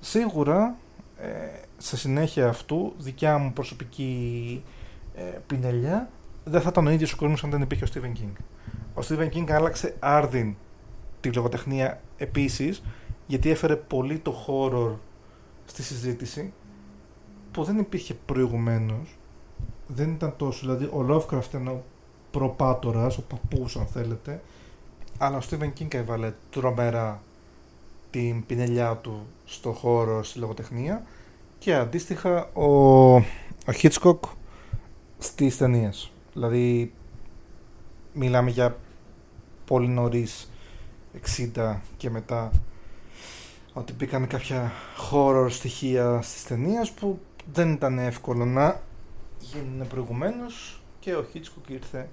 Σίγουρα, 0.00 0.76
ε, 1.16 1.28
σε 1.78 1.96
συνέχεια 1.96 2.48
αυτού, 2.48 2.92
δικιά 2.98 3.38
μου 3.38 3.52
προσωπική 3.52 4.62
ε, 5.14 5.20
πινελιά, 5.46 6.10
δεν 6.44 6.60
θα 6.60 6.68
ήταν 6.68 6.86
ο 6.86 6.90
ίδιος 6.90 7.12
ο 7.12 7.16
κόσμος 7.16 7.44
αν 7.44 7.50
δεν 7.50 7.60
υπήρχε 7.60 7.84
ο 7.84 7.88
Stephen 7.94 8.18
King. 8.18 8.32
Ο 8.94 9.00
Stephen 9.08 9.28
King 9.28 9.50
άλλαξε 9.50 9.96
άρδιν 9.98 10.54
τη 11.20 11.32
λογοτεχνία 11.32 12.00
επίσης, 12.16 12.82
γιατί 13.26 13.50
έφερε 13.50 13.76
πολύ 13.76 14.18
το 14.18 14.44
horror 14.46 14.96
στη 15.64 15.82
συζήτηση, 15.82 16.52
που 17.50 17.64
δεν 17.64 17.78
υπήρχε 17.78 18.14
προηγουμένως. 18.14 19.18
Δεν 19.86 20.10
ήταν 20.10 20.34
τόσο, 20.36 20.60
δηλαδή 20.60 20.84
ο 20.84 21.06
Lovecraft 21.08 21.44
ήταν 21.48 21.68
ο 21.68 21.82
προπάτορας, 22.30 23.18
ο 23.18 23.22
παππούς 23.22 23.76
αν 23.76 23.86
θέλετε, 23.86 24.42
αλλά 25.18 25.36
ο 25.36 25.40
Stephen 25.50 25.72
King 25.78 25.94
έβαλε 25.94 26.32
τρομερά 26.50 27.22
την 28.10 28.46
πινελιά 28.46 28.96
του 28.96 29.26
στο 29.44 29.72
χώρο 29.72 30.22
στη 30.22 30.38
λογοτεχνία 30.38 31.06
και 31.58 31.74
αντίστοιχα 31.74 32.52
ο, 32.52 32.64
ο 33.16 33.72
Hitchcock 33.82 34.18
στις 35.18 35.56
ταινίες. 35.56 36.12
Δηλαδή 36.32 36.92
μιλάμε 38.12 38.50
για 38.50 38.76
πολύ 39.64 39.88
νωρίς 39.88 40.50
60 41.54 41.76
και 41.96 42.10
μετά 42.10 42.50
ότι 43.72 43.92
μπήκαν 43.92 44.26
κάποια 44.26 44.72
horror 45.10 45.46
στοιχεία 45.50 46.22
στις 46.22 46.44
ταινίες 46.44 46.90
που 46.90 47.20
δεν 47.52 47.72
ήταν 47.72 47.98
εύκολο 47.98 48.44
να 48.44 48.80
γίνουν 49.38 49.86
προηγουμένως 49.86 50.82
και 51.00 51.14
ο 51.14 51.26
Hitchcock 51.34 51.70
ήρθε 51.70 52.08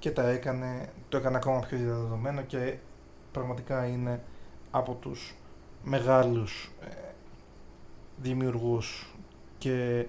και 0.00 0.10
τα 0.10 0.28
έκανε, 0.28 0.88
το 1.08 1.16
έκανε 1.16 1.36
ακόμα 1.36 1.58
πιο 1.58 1.78
διαδεδομένο 1.78 2.42
και 2.42 2.74
πραγματικά 3.32 3.86
είναι 3.86 4.20
από 4.70 4.92
τους 4.92 5.34
μεγάλους 5.84 6.70
ε, 6.80 6.86
δημιουργούς 8.16 9.14
και 9.58 10.06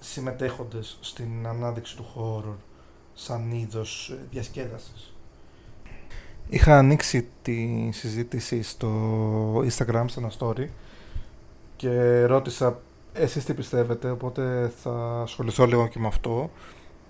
συμμετέχοντες 0.00 0.98
στην 1.00 1.46
ανάδειξη 1.46 1.96
του 1.96 2.04
χώρου 2.04 2.56
σαν 3.14 3.50
είδος 3.50 4.10
ε, 4.10 4.26
διασκέδασης. 4.30 5.14
Είχα 6.48 6.78
ανοίξει 6.78 7.28
τη 7.42 7.90
συζήτηση 7.92 8.62
στο 8.62 8.88
Instagram, 9.58 10.04
σε 10.06 10.20
ένα 10.20 10.30
story 10.38 10.66
και 11.76 12.24
ρώτησα 12.24 12.80
εσείς 13.12 13.44
τι 13.44 13.54
πιστεύετε, 13.54 14.10
οπότε 14.10 14.72
θα 14.82 15.20
ασχοληθώ 15.22 15.66
λίγο 15.66 15.88
και 15.88 15.98
με 15.98 16.06
αυτό. 16.06 16.50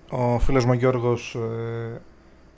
Ο 0.09 0.39
φίλος 0.39 0.65
μου 0.65 0.73
Γιώργος 0.73 1.35
ε, 1.35 2.01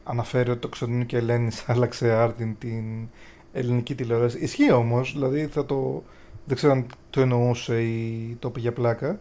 αναφέρει 0.03 0.49
ότι 0.49 0.59
το 0.59 0.67
Ξενίνο 0.67 1.03
και 1.03 1.17
Ελένης 1.17 1.63
άλλαξε 1.69 2.11
άρτην 2.11 2.57
την 2.57 3.07
ελληνική 3.53 3.95
τηλεόραση. 3.95 4.37
Ισχύει 4.39 4.71
όμως, 4.71 5.11
δηλαδή 5.13 5.47
θα 5.47 5.65
το, 5.65 6.03
δεν 6.45 6.55
ξέρω 6.55 6.73
αν 6.73 6.85
το 7.09 7.21
εννοούσε 7.21 7.81
ή 7.81 8.37
το 8.39 8.49
πήγε 8.49 8.71
πλάκα. 8.71 9.19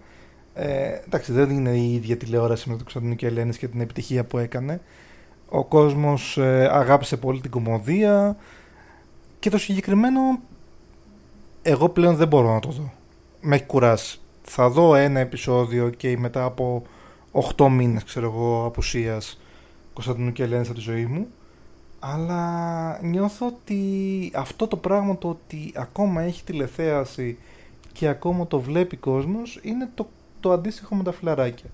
Ε, 0.55 1.01
εντάξει, 1.07 1.33
δεν 1.33 1.51
είναι 1.51 1.71
η 1.71 1.95
ίδια 1.95 2.17
τηλεόραση 2.17 2.69
με 2.69 2.77
το 2.77 2.83
Κωνσταντινό 2.83 3.15
και 3.15 3.27
Ελένης 3.27 3.59
και 3.59 3.69
την 3.69 3.81
επιτυχία 3.81 4.25
που 4.25 4.39
έκανε. 4.39 4.81
Ο 5.49 5.65
κόσμος 5.65 6.39
ε, 6.39 6.69
αγάπησε 6.73 7.17
πολύ 7.17 7.41
την 7.41 7.51
κομμωδία 7.51 8.37
και 9.39 9.51
το 9.51 9.59
συγκεκριμένο 9.59 10.21
εγώ 11.63 11.89
πλέον 11.89 12.17
δεν 12.17 12.29
μπορώ 12.29 12.53
να 12.53 12.61
το 12.61 12.69
δω. 12.71 12.93
Με 13.41 13.55
έχει 13.55 13.65
κουράσει. 13.65 14.21
Θα 14.43 14.69
δω 14.69 14.95
ένα 14.95 15.21
επεισόδιο 15.21 15.91
και 15.91 16.19
μετά 16.19 16.45
από 16.45 16.83
8 17.57 17.69
μήνες, 17.71 18.05
ξέρω 18.05 18.27
εγώ, 18.27 18.65
απουσίας 18.65 19.41
Κωνσταντινού 19.93 20.33
και 20.33 20.43
Ελένης 20.43 20.69
από 20.69 20.77
τη 20.77 20.85
ζωή 20.85 21.07
μου 21.07 21.27
αλλά 21.99 22.99
νιώθω 23.03 23.47
ότι 23.47 23.83
αυτό 24.35 24.67
το 24.67 24.77
πράγμα 24.77 25.19
το 25.19 25.29
ότι 25.29 25.73
ακόμα 25.77 26.23
έχει 26.23 26.45
τηλεθέαση 26.45 27.39
και 27.93 28.09
ακόμα 28.09 28.47
το 28.47 28.61
βλέπει 28.61 28.97
κόσμος 28.97 29.59
είναι 29.63 29.91
το, 29.95 30.09
το 30.41 30.53
αντίστοιχο 30.53 30.95
με 30.95 31.03
τα 31.03 31.13
φιλαράκια. 31.13 31.71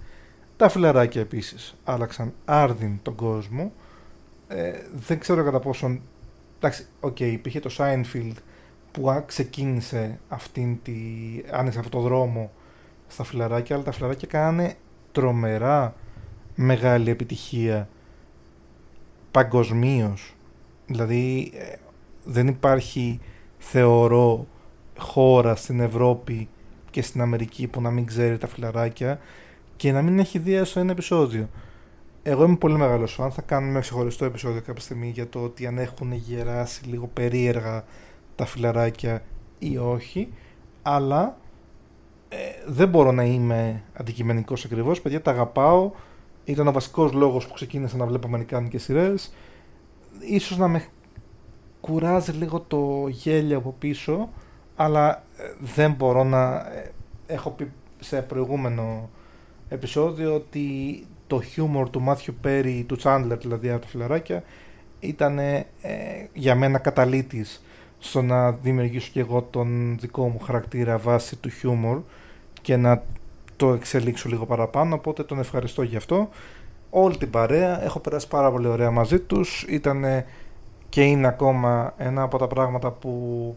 Τα 0.57 0.69
φιλαράκια 0.69 1.21
επίσης 1.21 1.75
άλλαξαν 1.85 2.33
άρδην 2.45 2.99
τον 3.03 3.15
κόσμο. 3.15 3.73
Ε, 4.49 4.73
δεν 4.95 5.19
ξέρω 5.19 5.45
κατά 5.45 5.61
πόσον... 5.61 6.01
Εντάξει, 6.57 6.87
OK, 7.01 7.17
okay, 7.17 7.21
υπήρχε 7.21 7.61
το 7.61 7.75
Seinfeld 7.79 8.35
που 8.91 9.23
ξεκίνησε 9.27 10.19
αυτήν 10.29 10.83
τη, 10.83 10.93
άνοιξε 11.51 11.79
αυτό 11.79 11.91
το 11.91 12.01
δρόμο 12.01 12.51
στα 13.07 13.25
φιλαράκια, 13.25 13.75
αλλά 13.75 13.85
τα 13.85 13.93
φιλαράκια 13.93 14.29
κάνανε 14.29 14.75
τρομερά 15.15 15.95
μεγάλη 16.55 17.11
επιτυχία 17.11 17.89
παγκοσμίως. 19.31 20.35
Δηλαδή 20.87 21.53
ε, 21.55 21.77
δεν 22.25 22.49
υπάρχει 22.49 23.21
θεωρώ 23.59 24.47
χώρα 24.99 25.57
στην 25.57 25.81
Ευρώπη 25.81 26.49
και 26.91 27.03
στην 27.03 27.21
Αμερική 27.21 27.67
που 27.67 27.81
να 27.81 27.91
μην 27.91 28.07
ξέρει 28.07 28.39
τα 28.39 28.47
φιλαράκια 28.47 29.19
και 29.77 29.93
να 29.93 30.03
μην 30.03 30.19
έχει 30.19 30.39
δει 30.39 30.55
έστω 30.55 30.81
ένα 30.81 30.93
επεισόδιο. 30.93 31.49
Εγώ 32.23 32.45
είμαι 32.45 32.57
πολύ 32.57 32.77
μεγάλος 32.77 33.13
φαν. 33.13 33.31
Θα 33.33 33.43
κάνουμε 33.43 33.81
ξεχωριστό 33.81 34.25
επεισόδιο 34.25 34.61
κάποια 34.61 34.83
στιγμή 34.83 35.09
για 35.09 35.29
το 35.29 35.43
ότι 35.43 35.67
αν 35.67 35.79
έχουν 35.79 36.13
γεράσει 36.13 36.85
λίγο 36.85 37.07
περίεργα 37.07 37.85
τα 38.35 38.47
φιλαράκια 38.47 39.23
ή 39.59 39.77
όχι. 39.77 40.33
Αλλά 40.83 41.25
ε, 41.27 41.44
δεν 42.67 42.89
μπορώ 42.89 43.13
να 43.13 43.25
είμαι 43.25 43.83
αντικειμενικός 43.93 44.65
ακριβώς. 44.65 45.01
Παιδιά, 45.01 45.23
τα 45.23 45.31
αγαπάω. 45.31 45.91
Ήταν 46.45 46.67
ο 46.67 46.73
βασικός 46.73 47.13
λόγος 47.13 47.47
που 47.47 47.55
ξεκίνησα 47.55 47.97
να 47.97 48.07
βλέπω 48.07 48.27
αμερικάνικες 48.27 48.83
σειρές. 48.83 49.33
Ίσως 50.21 50.59
να 50.59 50.69
με 50.69 50.85
κουράζει 51.81 52.33
λίγο 52.33 52.61
το 52.61 53.07
γέλιο 53.09 53.59
από 53.59 53.75
πίσω, 53.79 54.29
αλλά 54.77 55.11
ε, 55.13 55.43
δεν 55.75 55.93
μπορώ 55.93 56.25
να... 56.25 56.55
Ε, 56.55 56.93
έχω 57.27 57.51
πει 57.51 57.71
σε 58.01 58.23
προηγούμενο 58.23 59.09
επεισόδιο 59.69 60.35
ότι 60.35 60.67
το 61.27 61.41
χιούμορ 61.41 61.91
του 61.91 62.01
Μάθιου 62.01 62.35
Πέρι, 62.41 62.85
του 62.89 62.97
Τσάντλερ 62.97 63.39
δηλαδή 63.39 63.71
από 63.71 63.81
τα 63.81 63.87
φιλαράκια, 63.87 64.43
ήταν 65.01 65.39
ε, 65.39 65.67
για 66.33 66.55
μένα 66.55 66.79
καταλήτης 66.79 67.63
στο 67.99 68.23
να 68.23 68.53
δημιουργήσω 68.53 69.11
και 69.13 69.21
εγώ 69.21 69.43
τον 69.43 69.99
δικό 70.01 70.29
μου 70.29 70.39
χαρακτήρα 70.39 70.99
βάσει 70.99 71.37
του 71.37 71.49
χιούμορ 71.49 72.03
και 72.65 72.77
να 72.77 73.03
το 73.57 73.73
εξελίξω 73.73 74.29
λίγο 74.29 74.47
παραπάνω, 74.47 74.95
οπότε 74.95 75.23
τον 75.23 75.39
ευχαριστώ 75.39 75.83
γι' 75.83 75.97
αυτό. 75.97 76.29
Όλη 76.91 77.17
την 77.17 77.31
παρέα, 77.31 77.85
έχω 77.85 77.99
περάσει 78.01 78.29
πάρα 78.29 78.51
πολύ 78.51 78.67
ωραία 78.67 78.91
μαζί 78.91 79.19
τους, 79.19 79.65
ήταν 79.69 80.05
και 80.89 81.03
είναι 81.03 81.27
ακόμα 81.27 81.95
ένα 81.97 82.23
από 82.23 82.39
τα 82.39 82.47
πράγματα 82.47 82.91
που 82.91 83.57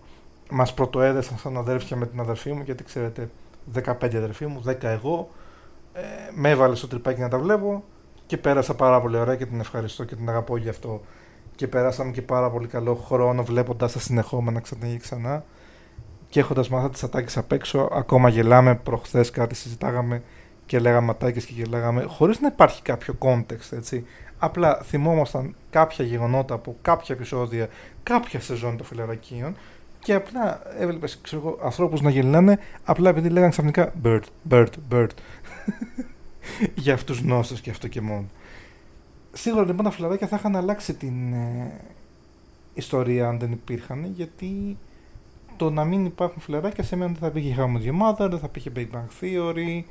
μας 0.49 0.73
πρωτοέδεσαν 0.73 1.37
σαν 1.37 1.57
αδέρφια 1.57 1.97
με 1.97 2.05
την 2.05 2.19
αδερφή 2.19 2.53
μου, 2.53 2.61
γιατί 2.65 2.83
ξέρετε 2.83 3.29
15 3.73 3.83
αδερφοί 4.01 4.45
μου, 4.45 4.63
10 4.65 4.75
εγώ, 4.81 5.29
ε, 5.93 6.01
με 6.33 6.49
έβαλε 6.49 6.75
στο 6.75 6.87
τρυπάκι 6.87 7.21
να 7.21 7.29
τα 7.29 7.37
βλέπω 7.37 7.83
και 8.25 8.37
πέρασα 8.37 8.75
πάρα 8.75 9.01
πολύ 9.01 9.17
ωραία 9.17 9.35
και 9.35 9.45
την 9.45 9.59
ευχαριστώ 9.59 10.03
και 10.03 10.15
την 10.15 10.29
αγαπώ 10.29 10.57
γι' 10.57 10.69
αυτό. 10.69 11.01
Και 11.55 11.67
περάσαμε 11.67 12.11
και 12.11 12.21
πάρα 12.21 12.49
πολύ 12.49 12.67
καλό 12.67 12.95
χρόνο 12.95 13.43
βλέποντας 13.43 13.91
τα 13.91 13.99
συνεχόμενα 13.99 14.59
ξανά 14.59 14.87
και 14.87 14.97
ξανά 14.97 15.43
και 16.29 16.39
έχοντας 16.39 16.69
μάθει 16.69 16.89
τις 16.89 17.03
ατάκες 17.03 17.37
απ' 17.37 17.51
έξω, 17.51 17.89
ακόμα 17.91 18.29
γελάμε. 18.29 18.75
Προχθές 18.75 19.29
κάτι 19.31 19.55
συζητάγαμε 19.55 20.21
και 20.65 20.79
λέγαμε 20.79 21.11
ατάκες 21.11 21.45
και 21.45 21.53
γελάγαμε, 21.55 22.03
χωρίς 22.03 22.39
να 22.39 22.47
υπάρχει 22.47 22.81
κάποιο 22.81 23.15
context, 23.19 23.71
έτσι. 23.71 24.05
Απλά 24.39 24.81
θυμόμασταν 24.83 25.55
κάποια 25.69 26.05
γεγονότα 26.05 26.53
από 26.53 26.75
κάποια 26.81 27.15
επεισόδια, 27.15 27.67
κάποια 28.03 28.39
σεζόν 28.39 28.77
των 28.77 28.85
φιλαρακίων 28.85 29.55
και 29.99 30.13
απλά 30.13 30.61
έβλεπες 30.79 31.21
ανθρώπους 31.63 32.01
να 32.01 32.09
γελάνε 32.09 32.59
απλά 32.83 33.09
επειδή 33.09 33.29
λέγανε 33.29 33.51
ξαφνικά 33.51 33.93
bird, 34.03 34.21
bird, 34.49 34.67
bird. 34.91 35.09
Για 36.75 36.93
αυτούς 36.93 37.21
νόστου 37.21 37.55
και 37.55 37.69
αυτό 37.69 37.87
και 37.87 38.01
μόνο. 38.01 38.25
Σίγουρα 39.33 39.65
λοιπόν 39.65 39.83
τα 39.83 39.91
φιλαράκια 39.91 40.27
θα 40.27 40.35
είχαν 40.35 40.55
αλλάξει 40.55 40.93
την 40.93 41.33
ε, 41.33 41.71
ιστορία 42.73 43.27
αν 43.27 43.39
δεν 43.39 43.51
υπήρχαν 43.51 44.11
γιατί 44.15 44.77
το 45.57 45.69
να 45.71 45.83
μην 45.83 46.05
υπάρχουν 46.05 46.41
φιλαράκια 46.41 46.83
σημαίνει 46.83 47.11
ότι 47.11 47.19
δεν 47.19 47.29
θα 47.29 47.35
πήγε 47.35 47.55
How 47.57 47.63
I 47.63 47.65
Met 47.65 48.01
Mother, 48.01 48.29
δεν 48.29 48.39
θα 48.39 48.47
πήγε 48.47 48.71
Big 48.75 48.87
Bang 48.95 49.23
Theory, 49.23 49.83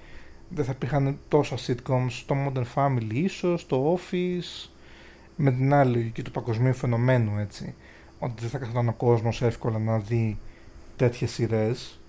δεν 0.49 0.65
θα 0.65 0.75
πήγαν 0.75 1.19
τόσα 1.29 1.57
sitcoms 1.57 2.07
στο 2.09 2.37
Modern 2.47 2.65
Family 2.75 3.13
ίσως, 3.13 3.67
το 3.67 3.99
Office, 3.99 4.69
με 5.37 5.53
την 5.53 5.75
άλλη 5.75 5.93
λογική 5.93 6.23
του 6.23 6.31
παγκοσμίου 6.31 6.75
φαινομένου 6.75 7.39
έτσι, 7.39 7.75
ότι 8.19 8.35
δεν 8.41 8.51
θα 8.51 8.59
καθόταν 8.59 8.89
ο 8.89 8.93
κόσμος 8.93 9.43
εύκολα 9.43 9.79
να 9.79 9.99
δει 9.99 10.39
τέτοιες 10.97 11.31
σειρές. 11.31 12.01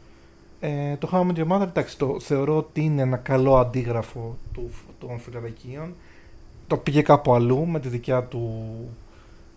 Ε, 0.60 0.96
το 0.96 1.10
How 1.12 1.22
I 1.22 1.38
Met 1.38 1.48
Mother, 1.48 1.68
εντάξει, 1.68 1.98
το 1.98 2.20
θεωρώ 2.20 2.58
ότι 2.58 2.82
είναι 2.82 3.02
ένα 3.02 3.18
καλό 3.18 3.58
αντίγραφο 3.58 4.38
του, 4.54 4.70
των 5.00 5.20
φιλαρακίων. 5.20 5.96
Το 6.68 6.78
πήγε 6.78 7.02
κάπου 7.02 7.34
αλλού 7.34 7.68
με 7.68 7.80
τη 7.80 7.88
δικιά 7.88 8.24
του 8.24 8.74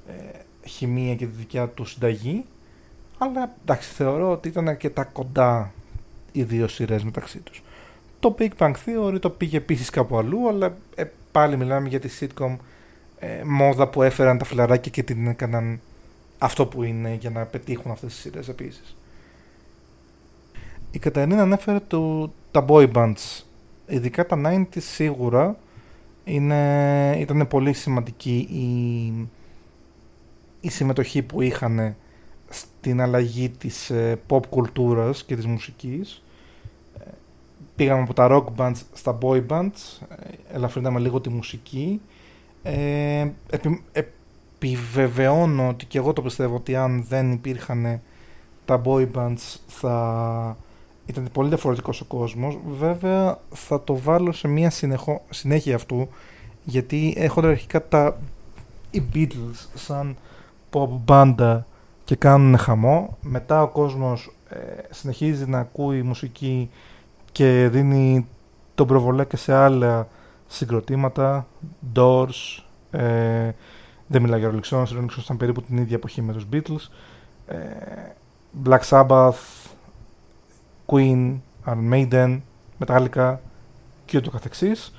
ε, 0.07 0.39
χημεία 0.69 1.15
και 1.15 1.27
τη 1.27 1.33
δικιά 1.37 1.69
του 1.69 1.85
συνταγή 1.85 2.45
αλλά 3.23 3.55
εντάξει, 3.63 3.93
θεωρώ 3.93 4.31
ότι 4.31 4.49
ήταν 4.49 4.69
αρκετά 4.69 5.05
κοντά 5.05 5.73
οι 6.33 6.43
δύο 6.43 6.69
σειρές 6.69 7.05
μεταξύ 7.05 7.39
τους. 7.39 7.63
Το 8.21 8.35
Big 8.39 8.51
Bang 8.59 8.73
Theory 8.73 9.21
το 9.21 9.31
πήγε 9.31 9.57
επίσης 9.57 9.91
κάπου 9.91 10.19
αλλού, 10.19 10.49
αλλά 10.49 10.77
ε, 10.95 11.05
πάλι 11.33 11.57
μιλάμε 11.57 11.89
για 11.89 12.01
τη 12.01 12.09
sitcom 12.21 12.57
ε, 13.19 13.43
μόδα 13.45 13.89
που 13.89 14.03
έφεραν 14.03 14.39
τα 14.39 14.45
φιλαράκια 14.45 14.91
και 14.91 15.03
την 15.03 15.27
έκαναν 15.27 15.81
αυτό 16.39 16.67
που 16.67 16.83
είναι 16.83 17.17
για 17.21 17.31
να 17.31 17.45
πετύχουν 17.45 17.91
αυτές 17.91 18.13
τις 18.13 18.21
σειρές 18.21 18.49
επίσης. 18.49 18.97
Η 20.91 20.99
Καταρίνα 20.99 21.43
ανέφερε 21.43 21.81
το, 21.87 22.33
τα 22.51 22.65
boy 22.69 22.93
bands. 22.93 23.43
Ειδικά 23.87 24.27
τα 24.27 24.41
90 24.45 24.65
σίγουρα 24.77 25.57
είναι, 26.25 27.17
ήταν 27.19 27.49
πολύ 27.49 27.73
σημαντική 27.73 28.49
η, 28.51 29.29
η 30.61 30.71
συμμετοχή 30.71 31.23
που 31.23 31.41
είχαν 31.41 31.97
στην 32.51 33.01
αλλαγή 33.01 33.49
της 33.49 33.91
ε, 33.91 34.21
pop 34.29 34.47
κουλτούρας 34.49 35.25
και 35.25 35.37
της 35.37 35.47
μουσικής. 35.47 36.23
Ε, 36.99 37.11
πήγαμε 37.77 38.03
από 38.03 38.15
τα 38.15 38.29
rock 38.31 38.45
bands 38.57 38.81
στα 38.93 39.19
boy 39.23 39.47
bands, 39.47 40.07
ε, 40.09 40.55
ελαφρύναμε 40.55 41.01
λίγο 41.01 41.21
τη 41.21 41.29
μουσική. 41.29 42.01
Ε, 42.63 43.29
επι, 43.51 43.83
επιβεβαιώνω 43.93 45.69
ότι 45.69 45.85
και 45.85 45.99
εγώ 45.99 46.13
το 46.13 46.23
πιστεύω 46.23 46.55
ότι 46.55 46.77
αν 46.77 47.05
δεν 47.09 47.33
υπήρχαν 47.33 48.01
τα 48.65 48.83
boy 48.85 49.07
bands 49.15 49.57
θα 49.67 50.57
ήταν 51.07 51.29
πολύ 51.33 51.49
διαφορετικός 51.49 52.01
ο 52.01 52.05
κόσμος. 52.05 52.59
Βέβαια 52.79 53.39
θα 53.55 53.85
το 53.85 53.99
βάλω 53.99 54.33
σε 54.33 54.49
μια 54.49 54.71
συνεχό, 54.71 55.25
συνέχεια 55.31 55.75
αυτού 55.75 56.09
γιατί 56.65 57.15
έχοντα 57.17 57.49
αρχικά 57.49 57.89
τα 57.89 58.19
οι 58.91 59.03
Beatles 59.15 59.69
σαν 59.75 60.17
pop 60.73 60.89
μπάντα 60.89 61.67
και 62.11 62.17
κάνουν 62.17 62.59
χαμό. 62.59 63.17
Μετά 63.23 63.63
ο 63.63 63.69
κόσμος 63.69 64.33
ε, 64.49 64.57
συνεχίζει 64.91 65.47
να 65.47 65.59
ακούει 65.59 66.03
μουσική 66.03 66.71
και 67.33 67.69
δίνει 67.73 68.27
τον 68.75 68.87
προβολέ 68.87 69.25
και 69.25 69.37
σε 69.37 69.55
άλλα 69.55 70.09
συγκροτήματα. 70.47 71.47
Doors, 71.95 72.63
ε, 72.91 73.51
δεν 74.07 74.23
μιλάω 74.23 74.39
για 74.39 74.51
Rolling 74.51 74.71
Stones, 74.71 74.87
Rolling 74.87 75.11
Stones 75.11 75.23
ήταν 75.25 75.37
περίπου 75.37 75.63
την 75.63 75.77
ίδια 75.77 75.97
εποχή 75.97 76.23
με 76.23 76.33
τους 76.33 76.47
Beatles. 76.53 76.91
Ε, 77.47 77.57
Black 78.65 78.81
Sabbath, 78.89 79.33
Queen, 80.87 81.39
Iron 81.67 81.93
Maiden, 81.93 82.41
Metallica 82.79 83.37
και 84.05 84.17
ούτω 84.17 84.31
καθεξής. 84.31 84.95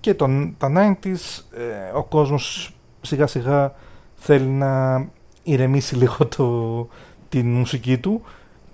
Και 0.00 0.14
τον, 0.14 0.54
τα 0.58 0.72
90s 0.74 1.42
ε, 1.52 1.96
ο 1.96 2.04
κόσμος 2.04 2.74
σιγά 3.00 3.26
σιγά 3.26 3.74
θέλει 4.14 4.48
να 4.48 5.06
ηρεμήσει 5.52 5.96
λίγο 5.96 6.26
το, 6.36 6.88
την 7.28 7.50
μουσική 7.50 7.98
του 7.98 8.22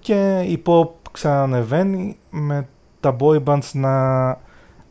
και 0.00 0.40
η 0.40 0.62
pop 0.66 0.88
ξανανεβαίνει 1.12 2.16
με 2.30 2.68
τα 3.00 3.16
boy 3.20 3.44
bands 3.44 3.70
να 3.72 4.38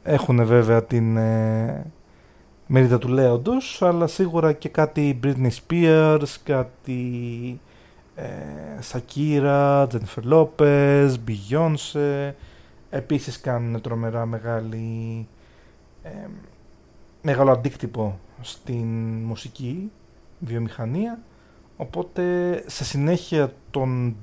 έχουν 0.03 0.45
βέβαια 0.45 0.83
την 0.83 1.17
ε, 1.17 1.85
μερίδα 2.67 2.97
του 2.97 3.07
λέοντος 3.07 3.81
αλλά 3.81 4.07
σίγουρα 4.07 4.53
και 4.53 4.69
κάτι 4.69 5.19
Britney 5.23 5.49
Spears, 5.67 6.35
κάτι 6.43 7.59
ε, 8.15 8.25
Shakira, 8.91 9.87
Jennifer 9.87 10.23
Lopez, 10.31 11.09
Beyoncé. 11.27 12.31
Επίσης 12.89 13.41
κάνουν 13.41 13.81
τρομερά 13.81 14.25
μεγάλη, 14.25 15.27
ε, 16.03 16.09
μεγάλο 17.21 17.51
αντίκτυπο 17.51 18.19
στην 18.41 18.87
μουσική 19.23 19.91
βιομηχανία 20.39 21.19
οπότε 21.83 22.23
σε 22.65 22.83
συνέχεια 22.83 23.53
των 23.71 24.15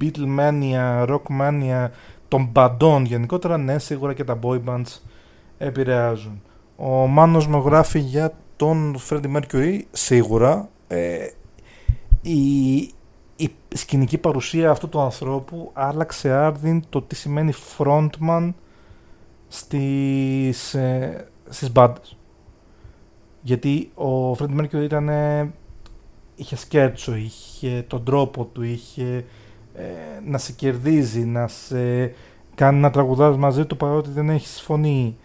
Beatlemania, 0.00 1.06
Rockmania 1.08 1.88
των 2.28 2.48
μπαντών 2.52 3.04
γενικότερα 3.04 3.56
ναι 3.56 3.78
σίγουρα 3.78 4.14
και 4.14 4.24
τα 4.24 4.38
boy 4.42 4.60
bands 4.66 5.00
επηρεάζουν 5.58 6.42
ο 6.76 6.88
Μάνος 7.06 7.46
μου 7.46 7.58
γράφει 7.58 7.98
για 7.98 8.34
τον 8.56 8.96
Freddie 9.08 9.36
Mercury 9.36 9.80
σίγουρα 9.90 10.68
ε, 10.86 11.26
η, 12.22 12.76
η 13.36 13.54
σκηνική 13.74 14.18
παρουσία 14.18 14.70
αυτού 14.70 14.88
του 14.88 15.00
ανθρώπου 15.00 15.70
άλλαξε 15.72 16.30
άρδιν 16.30 16.82
το 16.88 17.02
τι 17.02 17.14
σημαίνει 17.14 17.52
frontman 17.78 18.52
στις, 19.48 20.74
ε, 20.74 21.28
στις 21.48 21.72
μπάντες. 21.72 22.16
Γιατί 23.42 23.90
ο 23.94 24.32
Freddie 24.32 24.60
Mercury 24.60 24.82
ήταν, 24.82 25.08
είχε 26.34 26.56
σκέτσο, 26.56 27.14
είχε 27.14 27.84
τον 27.86 28.04
τρόπο 28.04 28.44
του, 28.44 28.62
είχε 28.62 29.24
ε, 29.74 29.82
να 30.26 30.38
σε 30.38 30.52
κερδίζει, 30.52 31.24
να 31.24 31.48
σε 31.48 32.12
κάνει 32.54 32.80
να 32.80 32.90
τραγουδάς 32.90 33.36
μαζί 33.36 33.64
του 33.64 33.76
παρότι 33.76 34.10
δεν 34.10 34.28
έχεις 34.28 34.60
φωνή. 34.60 35.16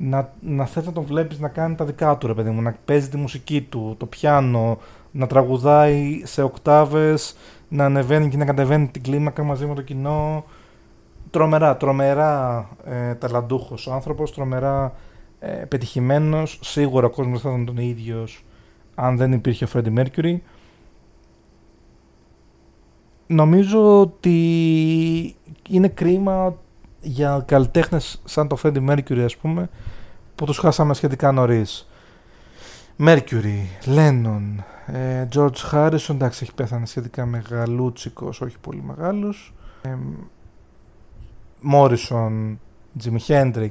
Να, 0.00 0.32
να 0.40 0.64
θες 0.66 0.86
να 0.86 0.92
τον 0.92 1.04
βλέπεις 1.04 1.38
να 1.38 1.48
κάνει 1.48 1.74
τα 1.74 1.84
δικά 1.84 2.18
του 2.18 2.26
ρε 2.26 2.34
παιδί 2.34 2.50
μου, 2.50 2.62
να 2.62 2.76
παίζει 2.84 3.08
τη 3.08 3.16
μουσική 3.16 3.60
του, 3.62 3.94
το 3.98 4.06
πιάνο, 4.06 4.78
να 5.10 5.26
τραγουδάει 5.26 6.22
σε 6.24 6.42
οκτάβες, 6.42 7.36
να 7.68 7.84
ανεβαίνει 7.84 8.28
και 8.28 8.36
να 8.36 8.44
κατεβαίνει 8.44 8.88
την 8.88 9.02
κλίμακα 9.02 9.42
μαζί 9.42 9.66
με 9.66 9.74
το 9.74 9.82
κοινό. 9.82 10.44
Τρομερά, 11.30 11.76
τρομερά 11.76 12.68
ε, 12.84 13.14
ταλαντούχος 13.14 13.86
ο 13.86 13.92
άνθρωπος, 13.92 14.32
τρομερά 14.32 14.94
ε, 15.38 15.48
πετυχημένος. 15.48 16.58
Σίγουρα 16.62 17.06
ο 17.06 17.10
κόσμος 17.10 17.40
θα 17.40 17.48
ήταν 17.48 17.64
τον 17.64 17.76
ίδιος 17.76 18.44
αν 19.00 19.16
δεν 19.16 19.32
υπήρχε 19.32 19.64
ο 19.64 19.68
Freddie 19.72 19.98
Mercury. 19.98 20.36
Νομίζω 23.26 24.00
ότι 24.00 25.36
είναι 25.68 25.88
κρίμα 25.88 26.56
για 27.00 27.42
καλλιτέχνες 27.46 28.22
σαν 28.24 28.48
το 28.48 28.58
Freddie 28.62 28.88
Mercury 28.88 29.18
ας 29.18 29.36
πούμε 29.36 29.68
που 30.34 30.44
τους 30.44 30.58
χάσαμε 30.58 30.94
σχετικά 30.94 31.32
νωρίς. 31.32 31.88
Mercury, 32.98 33.66
Lennon, 33.84 34.54
ε, 34.86 35.28
George 35.34 35.70
Harrison, 35.72 36.10
εντάξει 36.10 36.42
έχει 36.42 36.54
πέθανε 36.54 36.86
σχετικά 36.86 37.26
μεγαλούτσικος, 37.26 38.40
όχι 38.40 38.58
πολύ 38.60 38.82
μεγάλος. 38.82 39.54
Ε, 39.82 39.96
Morrison, 41.72 42.56
Jimi 43.02 43.26
Hendrix, 43.26 43.70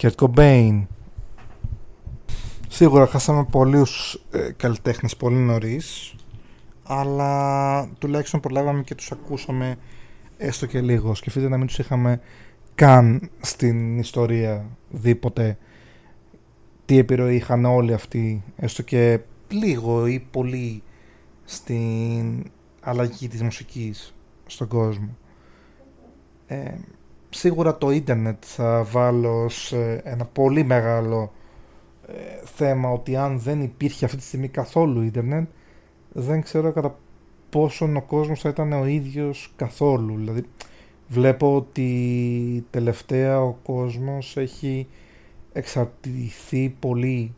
Kurt 0.00 0.14
Cobain. 0.16 0.86
Σίγουρα 2.74 3.06
χάσαμε 3.06 3.44
πολλούς 3.50 4.22
ε, 4.30 4.50
καλλιτέχνες 4.56 5.16
πολύ 5.16 5.36
νωρίς, 5.36 6.14
αλλά 6.82 7.88
τουλάχιστον 7.98 8.40
προλάβαμε 8.40 8.82
και 8.82 8.94
τους 8.94 9.12
ακούσαμε 9.12 9.76
έστω 10.38 10.66
και 10.66 10.80
λίγος. 10.80 11.18
Σκεφτείτε 11.18 11.48
να 11.48 11.56
μην 11.56 11.66
τους 11.66 11.78
είχαμε 11.78 12.20
καν 12.74 13.30
στην 13.40 13.98
ιστορία 13.98 14.64
δει 14.90 15.14
ποτέ 15.14 15.58
τι 16.84 16.98
επιρροή 16.98 17.34
είχαν 17.34 17.64
όλοι 17.64 17.92
αυτοί, 17.92 18.42
έστω 18.56 18.82
και 18.82 19.20
λίγο 19.48 20.06
ή 20.06 20.26
πολύ 20.30 20.82
στην 21.44 22.50
αλλαγή 22.80 23.28
της 23.28 23.42
μουσικής 23.42 24.14
στον 24.46 24.68
κόσμο. 24.68 25.16
Ε, 26.46 26.74
σίγουρα 27.30 27.78
το 27.78 27.90
ίντερνετ 27.90 28.42
θα 28.46 28.82
βάλω 28.82 29.48
σε 29.48 29.94
ένα 29.94 30.24
πολύ 30.24 30.64
μεγάλο 30.64 31.32
ε, 32.06 32.12
θέμα 32.44 32.90
ότι 32.90 33.16
αν 33.16 33.38
δεν 33.38 33.62
υπήρχε 33.62 34.04
αυτή 34.04 34.16
τη 34.16 34.22
στιγμή 34.22 34.48
καθόλου 34.48 35.02
ίντερνετ 35.02 35.48
δεν 36.12 36.42
ξέρω 36.42 36.72
κατά 36.72 36.98
πόσον 37.50 37.96
ο 37.96 38.02
κόσμος 38.02 38.40
θα 38.40 38.48
ήταν 38.48 38.72
ο 38.72 38.86
ίδιος 38.86 39.52
καθόλου. 39.56 40.16
Δηλαδή 40.16 40.44
βλέπω 41.08 41.56
ότι 41.56 42.66
τελευταία 42.70 43.42
ο 43.42 43.52
κόσμος 43.62 44.36
έχει 44.36 44.86
εξαρτηθεί 45.52 46.76
πολύ 46.80 47.34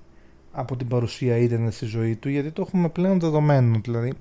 από 0.52 0.76
την 0.76 0.88
παρουσία 0.88 1.36
ίντερνετ 1.36 1.72
στη 1.72 1.86
ζωή 1.86 2.16
του 2.16 2.28
γιατί 2.28 2.50
το 2.50 2.62
έχουμε 2.62 2.88
πλέον 2.88 3.20
δεδομένο 3.20 3.80
δηλαδή 3.82 4.12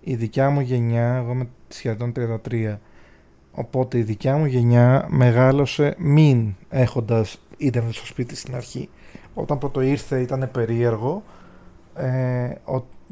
η 0.00 0.14
δικιά 0.14 0.50
μου 0.50 0.60
γενιά 0.60 1.14
εγώ 1.14 1.32
είμαι 1.32 1.48
σχεδόν 1.68 2.12
33 2.50 2.76
οπότε 3.52 3.98
η 3.98 4.02
δικιά 4.02 4.36
μου 4.36 4.46
γενιά 4.46 5.06
μεγάλωσε 5.10 5.94
μην 5.98 6.54
έχοντας 6.68 7.40
ίντερνετ 7.56 7.92
στο 7.92 8.06
σπίτι 8.06 8.36
στην 8.36 8.54
αρχή 8.54 8.88
όταν 9.34 9.58
πρώτο 9.58 9.80
ήρθε 9.80 10.20
ήταν 10.20 10.48
περίεργο 10.52 11.22
ε, 11.94 12.54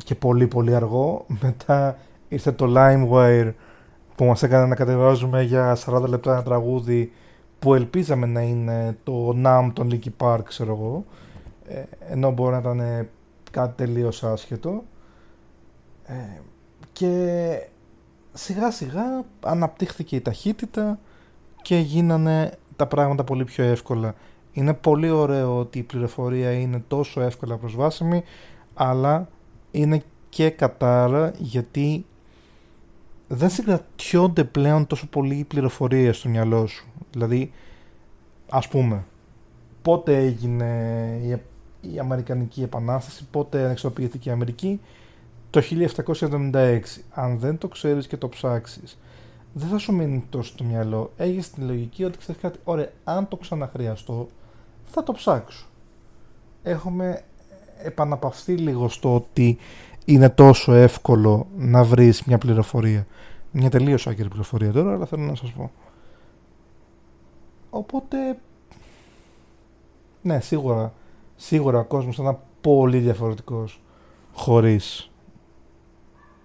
και 0.05 0.15
πολύ 0.15 0.47
πολύ 0.47 0.75
αργό. 0.75 1.25
Μετά 1.43 1.97
ήρθε 2.29 2.53
το 2.53 2.73
LimeWire 2.77 3.53
που 4.15 4.25
μας 4.25 4.43
έκανε 4.43 4.67
να 4.67 4.75
κατεβάζουμε 4.75 5.43
για 5.43 5.77
40 5.87 6.05
λεπτά 6.09 6.33
ένα 6.33 6.43
τραγούδι 6.43 7.13
που 7.59 7.75
ελπίζαμε 7.75 8.27
να 8.27 8.41
είναι 8.41 8.97
το 9.05 9.37
NAM 9.45 9.71
των 9.73 9.91
Linkin 9.93 10.27
Park 10.27 10.45
ξέρω 10.45 10.73
εγώ. 10.73 11.05
Ε, 11.69 11.83
ενώ 12.13 12.31
μπορεί 12.31 12.53
να 12.53 12.59
ήταν 12.59 13.09
κάτι 13.51 13.73
τελείως 13.77 14.25
άσχετο. 14.25 14.85
Ε, 16.07 16.41
και 16.93 17.67
σιγά 18.33 18.71
σιγά 18.71 19.25
αναπτύχθηκε 19.41 20.17
η 20.17 20.21
ταχύτητα 20.21 20.99
και 21.63 21.77
γίνανε 21.77 22.53
τα 22.77 22.87
πράγματα 22.87 23.25
πολύ 23.25 23.45
πιο 23.45 23.65
εύκολα. 23.65 24.15
Είναι 24.53 24.75
πολύ 24.75 25.11
ωραίο 25.11 25.59
ότι 25.59 25.79
η 25.79 25.83
πληροφορία 25.83 26.53
είναι 26.53 26.83
τόσο 26.89 27.21
εύκολα 27.21 27.57
προσβάσιμη 27.57 28.23
αλλά 28.75 29.29
είναι 29.71 30.03
και 30.29 30.51
κατάρα 30.51 31.33
γιατί 31.39 32.05
δεν 33.29 33.51
συγκρατιόνται 33.51 34.45
πλέον 34.45 34.87
τόσο 34.87 35.07
πολύ 35.07 35.45
πληροφορίες 35.49 36.17
στο 36.17 36.29
μυαλό 36.29 36.67
σου. 36.67 36.87
Δηλαδή, 37.11 37.53
ας 38.49 38.69
πούμε, 38.69 39.05
πότε 39.83 40.17
έγινε 40.17 40.67
η 41.23 41.33
η 41.81 41.99
Αμερικανική 41.99 42.63
Επανάσταση, 42.63 43.27
πότε 43.31 43.65
ανεξαρτοποιήθηκε 43.65 44.29
η 44.29 44.33
Αμερική, 44.33 44.81
το 45.51 45.61
1776. 45.61 46.81
Αν 47.11 47.39
δεν 47.39 47.59
το 47.59 47.69
ξέρεις 47.69 48.07
και 48.07 48.17
το 48.17 48.29
ψάξεις, 48.29 48.99
δεν 49.53 49.69
θα 49.69 49.79
σου 49.79 49.95
μείνει 49.95 50.25
τόσο 50.31 50.53
στο 50.53 50.65
μυαλό. 50.65 51.13
Έχεις 51.17 51.51
την 51.51 51.67
λογική 51.67 52.05
ότι 52.05 52.19
ξέρεις 52.19 52.41
κάτι, 52.41 52.59
ωραία, 52.65 52.93
αν 53.05 53.29
το 53.29 53.37
ξαναχρειαστώ, 53.37 54.29
θα 54.91 55.03
το 55.03 55.13
ψάξω. 55.13 55.67
Έχουμε 56.63 57.23
επαναπαυθεί 57.83 58.53
λίγο 58.53 58.89
στο 58.89 59.15
ότι 59.15 59.59
είναι 60.05 60.29
τόσο 60.29 60.73
εύκολο 60.73 61.47
να 61.57 61.85
βρεις 61.85 62.25
μια 62.25 62.39
πληροφορία. 62.39 63.07
Μια 63.51 63.71
τελείως 63.71 64.07
άκυρη 64.07 64.29
πληροφορία 64.29 64.73
τώρα, 64.73 64.93
αλλά 64.93 65.07
θέλω 65.07 65.23
να 65.23 65.35
σας 65.35 65.53
πω. 65.53 65.71
Οπότε, 67.71 68.39
ναι, 70.23 70.41
σίγουρα 70.41 70.93
σίγουρα 71.41 71.79
ο 71.79 71.85
κόσμος 71.85 72.17
θα 72.17 72.23
ήταν 72.23 72.39
πολύ 72.61 72.99
διαφορετικός 72.99 73.81
χωρίς 74.33 75.11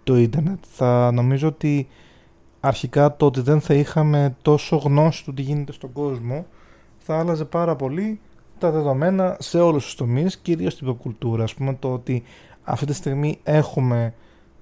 το 0.04 0.18
ίντερνετ. 0.18 0.64
Θα 0.72 1.12
νομίζω 1.12 1.48
ότι 1.48 1.88
αρχικά 2.60 3.16
το 3.16 3.26
ότι 3.26 3.42
δεν 3.42 3.62
θα 3.62 3.74
είχαμε 3.74 4.36
τόσο 4.42 4.76
γνώση 4.76 5.24
του 5.24 5.34
τι 5.34 5.42
γίνεται 5.42 5.72
στον 5.72 5.92
κόσμο 5.92 6.46
θα 6.98 7.20
άλλαζε 7.20 7.46
πάρα 7.46 7.76
πολύ 7.76 8.20
τα 8.58 8.72
δεδομένα 8.72 9.38
σε 9.40 9.60
όλους 9.60 9.84
τους 9.84 9.96
τομείς, 9.96 10.38
κυρίως 10.38 10.74
στην 10.74 10.88
υποκουλτούρα. 10.88 11.44
Ας 11.44 11.54
πούμε 11.54 11.74
το 11.74 11.94
ότι 11.94 12.24
αυτή 12.64 12.86
τη 12.86 12.94
στιγμή 12.94 13.40
έχουμε 13.44 14.14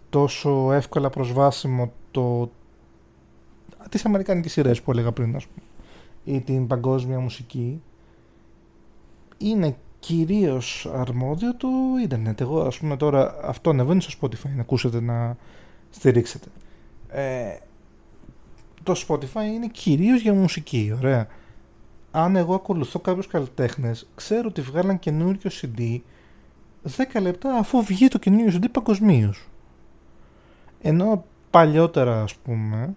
τόσο 0.10 0.72
εύκολα 0.72 1.10
προσβάσιμο 1.10 1.92
το... 2.12 2.50
τις 3.90 4.06
αμερικανικές 4.06 4.52
σειρές 4.52 4.82
που 4.82 4.92
έλεγα 4.92 5.12
πριν, 5.12 5.36
ας 5.36 5.48
πούμε, 5.48 5.66
ή 6.38 6.42
την 6.42 6.68
παγκόσμια 6.68 7.20
μουσική, 7.20 7.82
είναι 9.38 9.76
κυρίως 10.00 10.92
αρμόδιο 10.94 11.56
του 11.56 11.70
ίντερνετ. 12.04 12.42
Εγώ 12.42 12.62
ας 12.62 12.78
πούμε 12.80 12.98
τώρα 12.98 13.36
αυτό 13.44 13.70
ανεβαίνει 13.70 14.02
στο 14.02 14.18
Spotify 14.22 14.50
να 14.56 14.62
ακούσετε 14.62 15.02
να 15.02 15.38
στηρίξετε. 15.90 16.48
Ε, 17.08 17.58
το 18.84 19.04
Spotify 19.08 19.46
είναι 19.54 19.68
κυρίως 19.68 20.22
για 20.22 20.34
μουσική, 20.34 20.94
ωραία. 20.98 21.28
Αν 22.16 22.36
εγώ 22.36 22.54
ακολουθώ 22.56 23.00
κάποιους 23.00 23.28
καλλιτέχνες, 23.28 24.10
ξέρω 24.16 24.48
ότι 24.48 24.62
βγάλαν 24.62 25.00
καινούριο 25.00 25.52
CD 25.62 26.00
10 27.16 27.22
λεπτά 27.22 27.54
αφού 27.54 27.84
βγει 27.84 28.08
το 28.08 28.20
καινούριο 28.20 28.60
CD 28.60 28.66
παγκοσμίως. 28.72 29.48
Ενώ 30.82 31.26
παλιότερα 31.50 32.22
ας 32.22 32.36
πούμε 32.36 32.96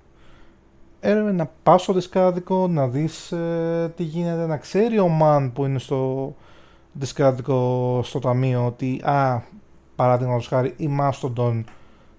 έρευε 1.00 1.32
να 1.32 1.50
πας 1.62 1.82
στο 1.82 1.92
δισκάδικο, 1.92 2.68
να 2.68 2.88
δεις 2.88 3.32
ε, 3.32 3.92
τι 3.96 4.02
γίνεται, 4.02 4.46
να 4.46 4.56
ξέρει 4.56 4.98
ο 4.98 5.18
man 5.22 5.50
που 5.54 5.64
είναι 5.64 5.78
στο 5.78 6.34
δισκάδικο 6.92 8.00
στο 8.04 8.18
ταμείο 8.18 8.66
ότι 8.66 9.00
α, 9.04 9.42
παράδειγμα 9.96 10.42
χάρη 10.42 10.74
η 10.76 10.90
Mastodon 11.00 11.64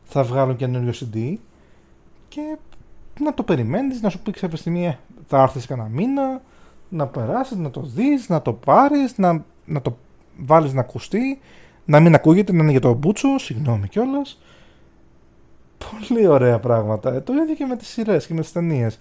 θα 0.04 0.24
βγάλουν 0.24 0.56
καινούριο 0.56 0.94
CD 0.94 1.36
και 2.28 2.58
να 3.20 3.34
το 3.34 3.44
περιμένεις, 3.44 4.02
να 4.02 4.10
σου 4.10 4.20
πει 4.20 4.32
κάποια 4.32 4.58
στιγμή 4.58 4.86
«Ε, 4.86 4.98
θα 5.28 5.42
έρθεις 5.42 5.66
κανένα 5.66 5.90
μήνα, 5.90 6.42
να 6.90 7.08
περάσεις, 7.08 7.58
να 7.58 7.70
το 7.70 7.82
δεις, 7.82 8.30
να 8.30 8.42
το 8.42 8.54
πάρεις, 8.54 9.18
να, 9.18 9.46
να 9.66 9.82
το 9.82 9.98
βάλεις 10.38 10.74
να 10.74 10.80
ακουστεί, 10.82 11.40
να 11.86 12.00
μην 12.00 12.16
ακούγεται, 12.16 12.54
να 12.54 12.62
είναι 12.62 12.72
για 12.72 12.80
το 12.80 12.94
μπούτσο, 12.94 13.38
συγγνώμη 13.38 13.88
κιόλας. 13.88 14.42
Πολύ 15.78 16.28
ωραία 16.28 16.60
πράγματα. 16.60 17.14
Ε, 17.14 17.22
το 17.22 17.34
ίδιο 17.34 17.56
και 17.56 17.66
με 17.66 17.76
τις 17.76 17.88
σειρές 17.88 18.28
και 18.28 18.34
με 18.34 18.42
τις 18.42 18.52
ταινίες. 18.52 19.00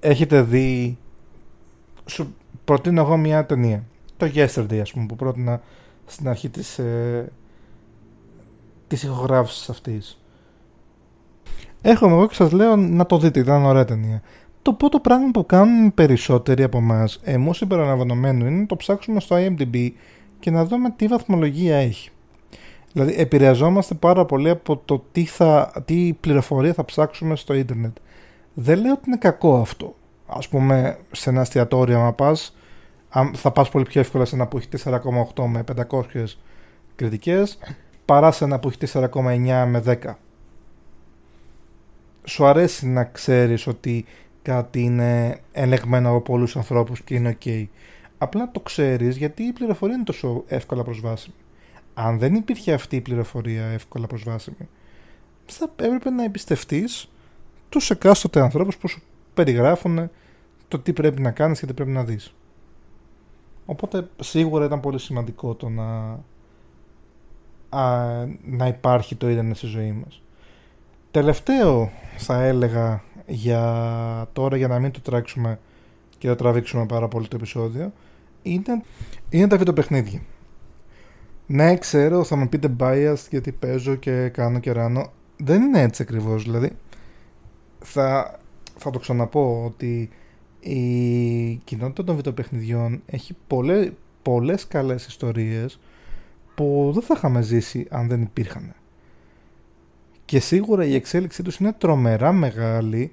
Έχετε 0.00 0.42
δει... 0.42 0.98
Σου 2.06 2.34
προτείνω 2.64 3.00
εγώ 3.00 3.16
μια 3.16 3.46
ταινία. 3.46 3.84
Το 4.16 4.30
Yesterday, 4.34 4.78
ας 4.78 4.92
πούμε, 4.92 5.06
που 5.06 5.16
πρότεινα 5.16 5.60
στην 6.06 6.28
αρχή 6.28 6.48
της, 6.48 6.78
ε, 6.78 7.32
της 8.86 9.02
ηχογράφησης 9.02 9.68
αυτής. 9.68 10.22
Έχω 11.82 12.08
εγώ 12.08 12.26
και 12.26 12.34
σας 12.34 12.52
λέω 12.52 12.76
να 12.76 13.06
το 13.06 13.18
δείτε, 13.18 13.40
ήταν 13.40 13.64
ωραία 13.64 13.84
ταινία. 13.84 14.22
Το 14.68 14.74
πρώτο 14.74 15.00
πράγμα 15.00 15.30
που 15.30 15.46
κάνουν 15.46 15.94
περισσότεροι 15.94 16.62
από 16.62 16.78
εμάς, 16.78 17.20
εμού 17.22 17.52
συμπεριλαμβανομένου, 17.54 18.46
είναι 18.46 18.60
να 18.60 18.66
το 18.66 18.76
ψάξουμε 18.76 19.20
στο 19.20 19.36
IMDb 19.36 19.90
και 20.40 20.50
να 20.50 20.64
δούμε 20.64 20.90
τι 20.90 21.06
βαθμολογία 21.06 21.76
έχει. 21.76 22.10
Δηλαδή 22.92 23.14
επηρεαζόμαστε 23.16 23.94
πάρα 23.94 24.24
πολύ 24.24 24.50
από 24.50 24.76
το 24.84 25.04
τι, 25.12 25.24
θα, 25.24 25.82
τι 25.84 26.16
πληροφορία 26.20 26.72
θα 26.72 26.84
ψάξουμε 26.84 27.36
στο 27.36 27.54
ίντερνετ. 27.54 27.96
Δεν 28.54 28.80
λέω 28.80 28.92
ότι 28.92 29.02
είναι 29.06 29.16
κακό 29.16 29.60
αυτό. 29.60 29.94
Ας 30.26 30.48
πούμε 30.48 30.98
σε 31.12 31.30
ένα 31.30 31.40
εστιατόριο 31.40 31.98
άμα 31.98 32.12
πας, 32.12 32.56
θα 33.32 33.50
πας 33.50 33.68
πολύ 33.68 33.84
πιο 33.84 34.00
εύκολα 34.00 34.24
σε 34.24 34.34
ένα 34.34 34.46
που 34.46 34.56
έχει 34.56 34.68
4,8 34.84 35.44
με 35.46 35.64
500 35.90 36.04
κριτικές 36.96 37.58
παρά 38.04 38.30
σε 38.30 38.44
ένα 38.44 38.58
που 38.58 38.68
έχει 38.68 38.78
4,9 38.92 39.64
με 39.66 39.82
10. 39.86 40.14
Σου 42.24 42.46
αρέσει 42.46 42.86
να 42.86 43.04
ξέρεις 43.04 43.66
ότι 43.66 44.04
κάτι 44.48 44.82
είναι 44.82 45.40
ελεγμένο 45.52 46.08
από 46.08 46.20
πολλούς 46.20 46.56
ανθρώπους 46.56 47.00
και 47.00 47.14
είναι 47.14 47.36
ok. 47.40 47.66
Απλά 48.18 48.50
το 48.50 48.60
ξέρεις 48.60 49.16
γιατί 49.16 49.42
η 49.42 49.52
πληροφορία 49.52 49.94
είναι 49.94 50.04
τόσο 50.04 50.44
εύκολα 50.46 50.82
προσβάσιμη. 50.82 51.34
Αν 51.94 52.18
δεν 52.18 52.34
υπήρχε 52.34 52.72
αυτή 52.72 52.96
η 52.96 53.00
πληροφορία 53.00 53.64
εύκολα 53.64 54.06
προσβάσιμη, 54.06 54.68
θα 55.46 55.70
έπρεπε 55.76 56.10
να 56.10 56.24
εμπιστευτείς 56.24 57.08
τους 57.68 57.90
εκάστοτε 57.90 58.40
ανθρώπους 58.40 58.76
που 58.76 58.88
σου 58.88 59.02
περιγράφουν 59.34 60.10
το 60.68 60.78
τι 60.78 60.92
πρέπει 60.92 61.20
να 61.20 61.30
κάνεις 61.30 61.60
και 61.60 61.66
τι 61.66 61.74
πρέπει 61.74 61.90
να 61.90 62.04
δεις. 62.04 62.34
Οπότε 63.66 64.08
σίγουρα 64.20 64.64
ήταν 64.64 64.80
πολύ 64.80 64.98
σημαντικό 64.98 65.54
το 65.54 65.68
να, 65.68 66.18
να 68.44 68.66
υπάρχει 68.66 69.14
το 69.14 69.28
ίντερνετ 69.28 69.56
στη 69.56 69.66
ζωή 69.66 69.92
μας. 69.92 70.22
Τελευταίο 71.10 71.90
θα 72.16 72.42
έλεγα 72.42 73.02
για 73.28 74.28
τώρα 74.32 74.56
για 74.56 74.68
να 74.68 74.78
μην 74.78 74.90
το 74.90 75.00
τρέξουμε 75.00 75.58
και 76.18 76.28
το 76.28 76.34
τραβήξουμε 76.34 76.86
πάρα 76.86 77.08
πολύ 77.08 77.28
το 77.28 77.36
επεισόδιο 77.36 77.92
είναι, 78.42 78.82
είναι 79.30 79.46
τα 79.46 79.56
βιντεοπαιχνίδια. 79.56 80.20
Ναι, 81.46 81.76
ξέρω, 81.76 82.24
θα 82.24 82.36
μου 82.36 82.48
πείτε 82.48 82.76
biased 82.78 83.26
γιατί 83.30 83.52
παίζω 83.52 83.94
και 83.94 84.28
κάνω 84.28 84.58
και 84.58 84.72
ράνω. 84.72 85.12
Δεν 85.36 85.62
είναι 85.62 85.82
έτσι 85.82 86.02
ακριβώς. 86.02 86.42
Δηλαδή, 86.42 86.70
θα, 87.78 88.38
θα 88.76 88.90
το 88.90 88.98
ξαναπώ 88.98 89.64
ότι 89.64 90.10
η 90.60 91.54
κοινότητα 91.64 92.04
των 92.04 92.16
βιντεοπαιχνιδιών 92.16 93.02
έχει 93.06 93.36
πολλές, 93.46 93.92
πολλές 94.22 94.66
καλές 94.66 95.06
ιστορίες 95.06 95.80
που 96.54 96.90
δεν 96.94 97.02
θα 97.02 97.14
είχαμε 97.16 97.42
ζήσει 97.42 97.86
αν 97.90 98.08
δεν 98.08 98.22
υπήρχαν. 98.22 98.74
Και 100.28 100.40
σίγουρα 100.40 100.84
η 100.84 100.94
εξέλιξή 100.94 101.42
τους 101.42 101.56
είναι 101.56 101.72
τρομερά 101.72 102.32
μεγάλη, 102.32 103.12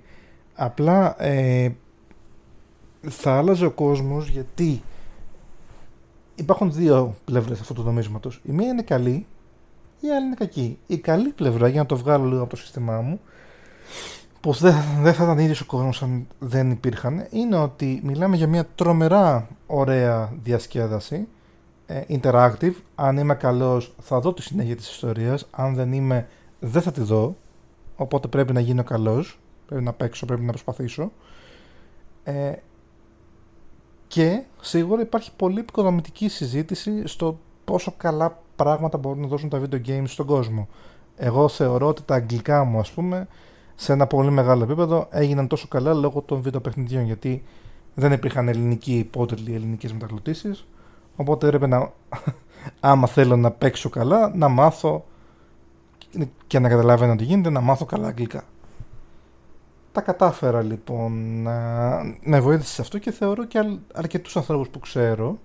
απλά 0.55 1.23
ε, 1.23 1.71
θα 3.01 3.37
άλλαζε 3.37 3.65
ο 3.65 3.71
κόσμος 3.71 4.29
γιατί 4.29 4.81
υπάρχουν 6.35 6.71
δύο 6.71 7.15
πλευρές 7.25 7.59
αυτού 7.59 7.73
του 7.73 7.83
νομίσματος. 7.83 8.41
Η 8.43 8.51
μία 8.51 8.67
είναι 8.67 8.81
καλή, 8.81 9.25
η 9.99 10.09
άλλη 10.09 10.25
είναι 10.25 10.35
κακή. 10.35 10.77
Η 10.87 10.97
καλή 10.97 11.29
πλευρά, 11.29 11.67
για 11.67 11.79
να 11.79 11.85
το 11.85 11.97
βγάλω 11.97 12.25
λίγο 12.25 12.41
από 12.41 12.49
το 12.49 12.55
σύστημά 12.55 13.01
μου, 13.01 13.19
που 14.41 14.51
δεν, 14.51 14.75
δεν 15.01 15.13
θα 15.13 15.23
ήταν 15.23 15.39
ίδιος 15.39 15.61
ο 15.61 15.65
κόσμος 15.65 16.03
αν 16.03 16.27
δεν 16.39 16.71
υπήρχαν, 16.71 17.27
είναι 17.29 17.55
ότι 17.55 18.01
μιλάμε 18.03 18.35
για 18.35 18.47
μια 18.47 18.67
τρομερά 18.75 19.47
ωραία 19.67 20.33
διασκέδαση, 20.43 21.27
ε, 21.85 22.01
interactive. 22.09 22.73
Αν 22.95 23.17
είμαι 23.17 23.35
καλός 23.35 23.95
θα 24.01 24.19
δω 24.19 24.33
τη 24.33 24.41
συνέχεια 24.41 24.75
της 24.75 24.89
ιστορίας, 24.89 25.47
αν 25.51 25.75
δεν 25.75 25.93
είμαι 25.93 26.27
δεν 26.67 26.81
θα 26.81 26.91
τη 26.91 27.01
δω, 27.01 27.35
οπότε 27.95 28.27
πρέπει 28.27 28.53
να 28.53 28.59
γίνω 28.59 28.83
καλός, 28.83 29.39
πρέπει 29.65 29.83
να 29.83 29.93
παίξω, 29.93 30.25
πρέπει 30.25 30.41
να 30.41 30.51
προσπαθήσω. 30.51 31.11
Ε, 32.23 32.53
και 34.07 34.43
σίγουρα 34.61 35.01
υπάρχει 35.01 35.31
πολύ 35.35 35.59
επικοδομητική 35.59 36.27
συζήτηση 36.27 37.07
στο 37.07 37.39
πόσο 37.65 37.93
καλά 37.97 38.39
πράγματα 38.55 38.97
μπορούν 38.97 39.21
να 39.21 39.27
δώσουν 39.27 39.49
τα 39.49 39.61
video 39.61 39.87
games 39.87 40.03
στον 40.05 40.25
κόσμο. 40.25 40.67
Εγώ 41.15 41.47
θεωρώ 41.47 41.87
ότι 41.87 42.03
τα 42.03 42.15
αγγλικά 42.15 42.63
μου, 42.63 42.79
ας 42.79 42.91
πούμε, 42.91 43.27
σε 43.75 43.93
ένα 43.93 44.07
πολύ 44.07 44.31
μεγάλο 44.31 44.63
επίπεδο 44.63 45.07
έγιναν 45.09 45.47
τόσο 45.47 45.67
καλά 45.67 45.93
λόγω 45.93 46.21
των 46.21 46.41
βιντεοπαιχνιδιών, 46.41 47.03
γιατί 47.05 47.43
δεν 47.93 48.11
υπήρχαν 48.11 48.47
ελληνικοί 48.47 48.97
υπότιτλοι 48.97 49.55
ελληνικές 49.55 49.93
μεταγλωτήσεις, 49.93 50.67
οπότε 51.15 51.47
έπρεπε 51.47 51.67
να, 51.67 51.91
άμα 52.79 53.07
θέλω 53.07 53.37
να 53.37 53.51
παίξω 53.51 53.89
καλά, 53.89 54.31
να 54.35 54.47
μάθω 54.47 55.05
και 56.47 56.59
να 56.59 56.69
καταλάβαινα 56.69 57.11
ότι 57.11 57.23
γίνεται, 57.23 57.49
να 57.49 57.61
μάθω 57.61 57.85
καλά 57.85 58.07
αγγλικά. 58.07 58.43
Τα 59.91 60.01
κατάφερα 60.01 60.61
λοιπόν 60.61 61.41
να, 61.41 61.89
να 62.23 62.41
βοήθησε 62.41 62.73
σε 62.73 62.81
αυτό 62.81 62.97
και 62.97 63.11
θεωρώ 63.11 63.45
και 63.45 63.57
αρ, 63.57 63.65
αρκετούς 63.93 64.37
ανθρώπους 64.37 64.69
που 64.69 64.79
ξέρω 64.79 65.39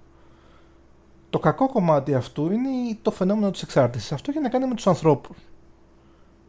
το 1.30 1.38
κακό 1.38 1.68
κομμάτι 1.68 2.14
αυτού 2.14 2.52
είναι 2.52 2.68
το 3.02 3.10
φαινόμενο 3.10 3.50
της 3.50 3.62
εξάρτησης. 3.62 4.12
Αυτό 4.12 4.30
έχει 4.30 4.40
να 4.40 4.48
κάνει 4.48 4.66
με 4.66 4.74
τους 4.74 4.86
ανθρώπους. 4.86 5.36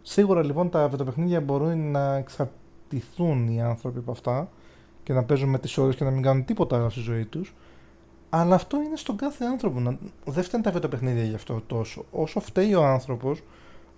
Σίγουρα 0.01 0.43
λοιπόν 0.43 0.69
τα 0.69 0.88
βιντεοπαιχνίδια 0.88 1.41
μπορούν 1.41 1.91
να 1.91 2.15
εξαρτηθούν 2.15 3.47
οι 3.47 3.62
άνθρωποι 3.62 3.99
από 3.99 4.12
αυτά 4.12 4.49
και 5.03 5.13
να 5.13 5.23
παίζουν 5.23 5.49
με 5.49 5.60
τις 5.60 5.77
ώρες 5.77 5.95
και 5.95 6.03
να 6.03 6.12
μην 6.12 6.21
κάνουν 6.21 6.45
τίποτα 6.45 6.75
άλλο 6.75 6.89
στη 6.89 6.99
ζωή 6.99 7.25
τους. 7.25 7.55
Αλλά 8.29 8.55
αυτό 8.55 8.81
είναι 8.81 8.95
στον 8.95 9.15
κάθε 9.15 9.45
άνθρωπο. 9.45 9.79
Να... 9.79 9.97
Δεν 10.25 10.43
φταίνουν 10.43 10.65
τα 10.65 10.71
βιντεοπαιχνίδια 10.71 11.23
γι' 11.23 11.36
αυτό 11.36 11.62
τόσο. 11.67 12.05
Όσο 12.12 12.39
φταίει 12.39 12.73
ο 12.73 12.84
άνθρωπος, 12.84 13.43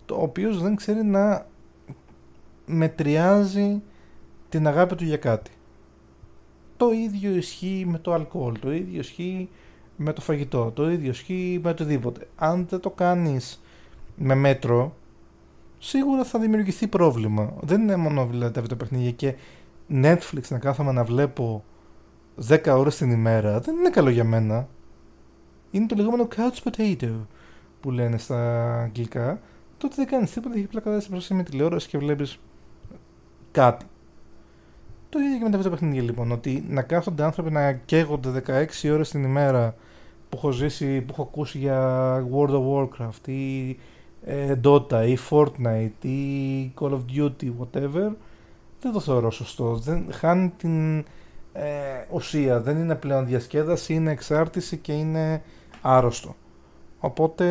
το 0.06 0.16
οποίος 0.16 0.62
δεν 0.62 0.76
ξέρει 0.76 1.04
να 1.04 1.46
μετριάζει 2.66 3.82
την 4.50 4.68
αγάπη 4.68 4.96
του 4.96 5.04
για 5.04 5.18
κάτι. 5.18 5.52
Το 6.78 6.92
ίδιο 6.92 7.36
ισχύει 7.36 7.86
με 7.88 7.98
το 7.98 8.14
αλκοόλ, 8.14 8.60
το 8.60 8.72
ίδιο 8.72 9.00
ισχύει 9.00 9.50
με 9.98 10.14
το 10.14 10.22
φαγητό, 10.22 10.72
το 10.72 10.92
ίδιο 10.92 11.10
ισχύει 11.10 11.60
με 11.64 11.70
οτιδήποτε. 11.70 12.28
Αν 12.36 12.66
δεν 12.70 12.80
το 12.80 12.90
κάνεις 12.90 13.62
με 14.16 14.36
μέτρο, 14.36 14.96
σίγουρα 15.80 16.24
θα 16.24 16.40
δημιουργηθεί 16.40 16.88
πρόβλημα. 16.88 17.54
Δεν 17.62 17.82
είναι 17.82 17.96
μόνο 17.96 18.26
δηλαδή 18.26 18.68
τα 18.68 18.76
παιχνίδια 18.76 19.12
και 19.12 19.36
Netflix 19.90 20.42
να 20.50 20.58
κάθομαι 20.58 20.92
να 20.92 21.04
βλέπω 21.04 21.64
10 22.48 22.60
ώρες 22.68 22.98
την 22.98 23.12
ημέρα, 23.12 23.60
δεν 23.60 23.76
είναι 23.76 23.90
καλό 23.90 24.10
για 24.10 24.24
μένα. 24.24 24.68
Είναι 25.72 25.86
το 25.86 25.96
λεγόμενο 25.96 26.28
couch 26.36 26.70
potato 26.70 27.16
που 27.80 27.92
λένε 27.92 28.18
στα 28.18 28.72
αγγλικά. 28.82 29.40
Τότε 29.84 29.96
δεν 29.96 30.08
κάνεις 30.08 30.32
τίποτα, 30.32 30.56
έχει 30.56 30.68
πλάκα 30.68 31.00
σε 31.00 31.34
με 31.34 31.44
τηλεόρασης 31.44 31.90
και 31.90 31.98
βλέπεις 31.98 32.40
κάτι. 33.52 33.86
Το 35.10 35.20
ίδιο 35.20 35.38
και 35.38 35.44
με 35.44 35.50
τα 35.50 35.58
βιντεοπαιχνίδια 35.58 36.02
λοιπόν. 36.02 36.32
Ότι 36.32 36.66
να 36.70 36.82
κάθονται 36.82 37.24
άνθρωποι 37.24 37.52
να 37.52 37.74
καίγονται 37.74 38.44
16 38.48 38.92
ώρες 38.92 39.10
την 39.10 39.24
ημέρα 39.24 39.76
που 40.30 40.38
έχω 40.38 40.52
ζήσει, 40.52 41.02
που 41.02 41.08
έχω 41.12 41.22
ακούσει 41.22 41.58
για 41.58 42.28
World 42.34 42.50
of 42.50 42.74
Warcraft 42.74 43.28
ή 43.28 43.70
ε, 44.26 44.56
Dota 44.64 45.08
ή 45.08 45.18
Fortnite 45.30 46.06
ή 46.06 46.74
Call 46.80 46.92
of 46.92 47.02
Duty, 47.16 47.52
whatever, 47.60 48.12
δεν 48.82 48.92
το 48.92 49.00
θεωρώ 49.00 49.32
σωστό. 49.32 49.76
Δεν, 49.76 50.08
χάνει 50.12 50.54
την 50.58 50.98
ε, 51.54 52.06
ουσία. 52.12 52.62
Δεν 52.62 52.78
είναι 52.78 52.96
πλέον 52.96 53.26
διασκέδαση, 53.26 53.94
είναι 53.94 54.12
εξάρτηση 54.12 54.78
και 54.78 54.94
είναι 54.94 55.42
άρρωστο. 55.82 56.36
Οπότε 57.00 57.46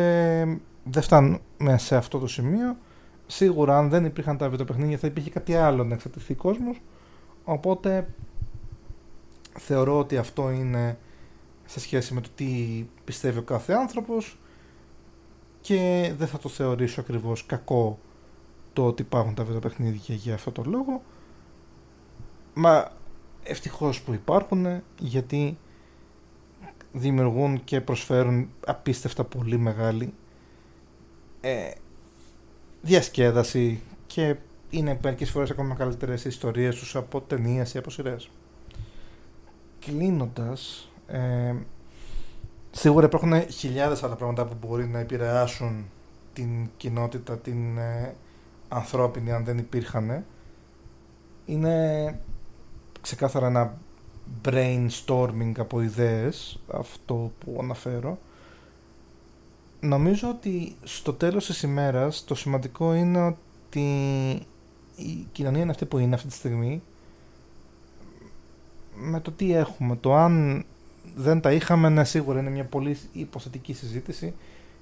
δεν 0.83 1.01
φτάνουμε 1.01 1.77
σε 1.77 1.95
αυτό 1.95 2.19
το 2.19 2.27
σημείο. 2.27 2.77
Σίγουρα 3.25 3.77
αν 3.77 3.89
δεν 3.89 4.05
υπήρχαν 4.05 4.37
τα 4.37 4.49
βιντεοπαιχνίδια 4.49 4.97
θα 4.97 5.07
υπήρχε 5.07 5.29
κάτι 5.29 5.55
άλλο 5.55 5.83
να 5.83 5.93
εξαρτηθεί 5.93 6.33
ο 6.33 6.35
κόσμος 6.35 6.81
Οπότε 7.43 8.07
θεωρώ 9.59 9.99
ότι 9.99 10.17
αυτό 10.17 10.49
είναι 10.49 10.97
σε 11.65 11.79
σχέση 11.79 12.13
με 12.13 12.21
το 12.21 12.29
τι 12.35 12.85
πιστεύει 13.03 13.37
ο 13.37 13.43
κάθε 13.43 13.73
άνθρωπος 13.73 14.37
και 15.61 16.13
δεν 16.17 16.27
θα 16.27 16.37
το 16.37 16.49
θεωρήσω 16.49 17.01
ακριβώς 17.01 17.45
κακό 17.45 17.99
το 18.73 18.85
ότι 18.85 19.01
υπάρχουν 19.01 19.33
τα 19.33 19.43
βιντεοπαιχνίδια 19.43 20.15
για 20.15 20.33
αυτό 20.33 20.51
το 20.51 20.63
λόγο 20.65 21.03
μα 22.53 22.91
ευτυχώς 23.43 24.01
που 24.01 24.13
υπάρχουν 24.13 24.81
γιατί 24.99 25.57
δημιουργούν 26.91 27.63
και 27.63 27.81
προσφέρουν 27.81 28.49
απίστευτα 28.65 29.23
πολύ 29.23 29.57
μεγάλη 29.57 30.13
ε, 31.45 31.71
διασκέδαση 32.81 33.81
και 34.07 34.35
είναι 34.69 34.99
μερικές 35.03 35.29
φορές 35.29 35.49
ακόμα 35.49 35.75
καλύτερε 35.75 36.13
ιστορίες 36.25 36.75
τους 36.75 36.95
από 36.95 37.21
ταινίες 37.21 37.73
ή 37.73 37.77
από 37.77 37.89
σειρές. 37.89 38.29
κλείνοντας, 39.79 40.89
ε, 41.07 41.53
σίγουρα 42.71 43.05
υπάρχουν 43.05 43.49
χιλιάδες 43.49 44.03
άλλα 44.03 44.15
πράγματα 44.15 44.45
που 44.45 44.55
μπορεί 44.61 44.87
να 44.87 44.99
επηρεάσουν 44.99 45.85
την 46.33 46.69
κοινότητα, 46.77 47.37
την 47.37 47.77
ε, 47.77 48.15
ανθρώπινη 48.69 49.31
αν 49.31 49.43
δεν 49.43 49.57
υπήρχαν. 49.57 50.25
Είναι 51.45 52.19
ξεκάθαρα 53.01 53.47
ένα 53.47 53.77
brainstorming 54.45 55.51
από 55.57 55.81
ιδέες 55.81 56.59
αυτό 56.71 57.31
που 57.39 57.57
αναφέρω. 57.61 58.17
Νομίζω 59.83 60.29
ότι 60.29 60.75
στο 60.83 61.13
τέλος 61.13 61.45
της 61.45 61.61
ημέρας 61.61 62.23
το 62.23 62.35
σημαντικό 62.35 62.93
είναι 62.93 63.21
ότι 63.21 63.81
η 64.95 65.27
κοινωνία 65.31 65.61
είναι 65.61 65.71
αυτή 65.71 65.85
που 65.85 65.97
είναι 65.97 66.15
αυτή 66.15 66.27
τη 66.27 66.33
στιγμή 66.33 66.81
με 68.95 69.19
το 69.19 69.31
τι 69.31 69.53
έχουμε. 69.53 69.95
Το 69.95 70.15
αν 70.15 70.65
δεν 71.15 71.41
τα 71.41 71.51
είχαμε, 71.51 71.89
ναι, 71.89 72.03
σίγουρα 72.03 72.39
είναι 72.39 72.49
μια 72.49 72.65
πολύ 72.65 72.97
υποθετική 73.13 73.73
συζήτηση 73.73 74.33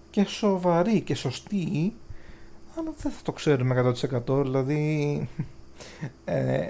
και 0.09 0.23
σοβαρή 0.23 1.01
και 1.01 1.15
σωστή, 1.15 1.93
αλλά 2.77 2.93
δεν 2.97 3.11
θα 3.11 3.21
το 3.23 3.31
ξέρουμε 3.31 3.93
100%. 4.27 4.41
Δηλαδή, 4.41 5.29
ε, 6.25 6.67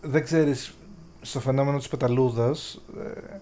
δεν 0.00 0.24
ξέρεις 0.24 0.74
στο 1.20 1.40
φαινόμενο 1.40 1.78
της 1.78 1.88
πεταλούδας 1.88 2.82
ε, 2.98 3.40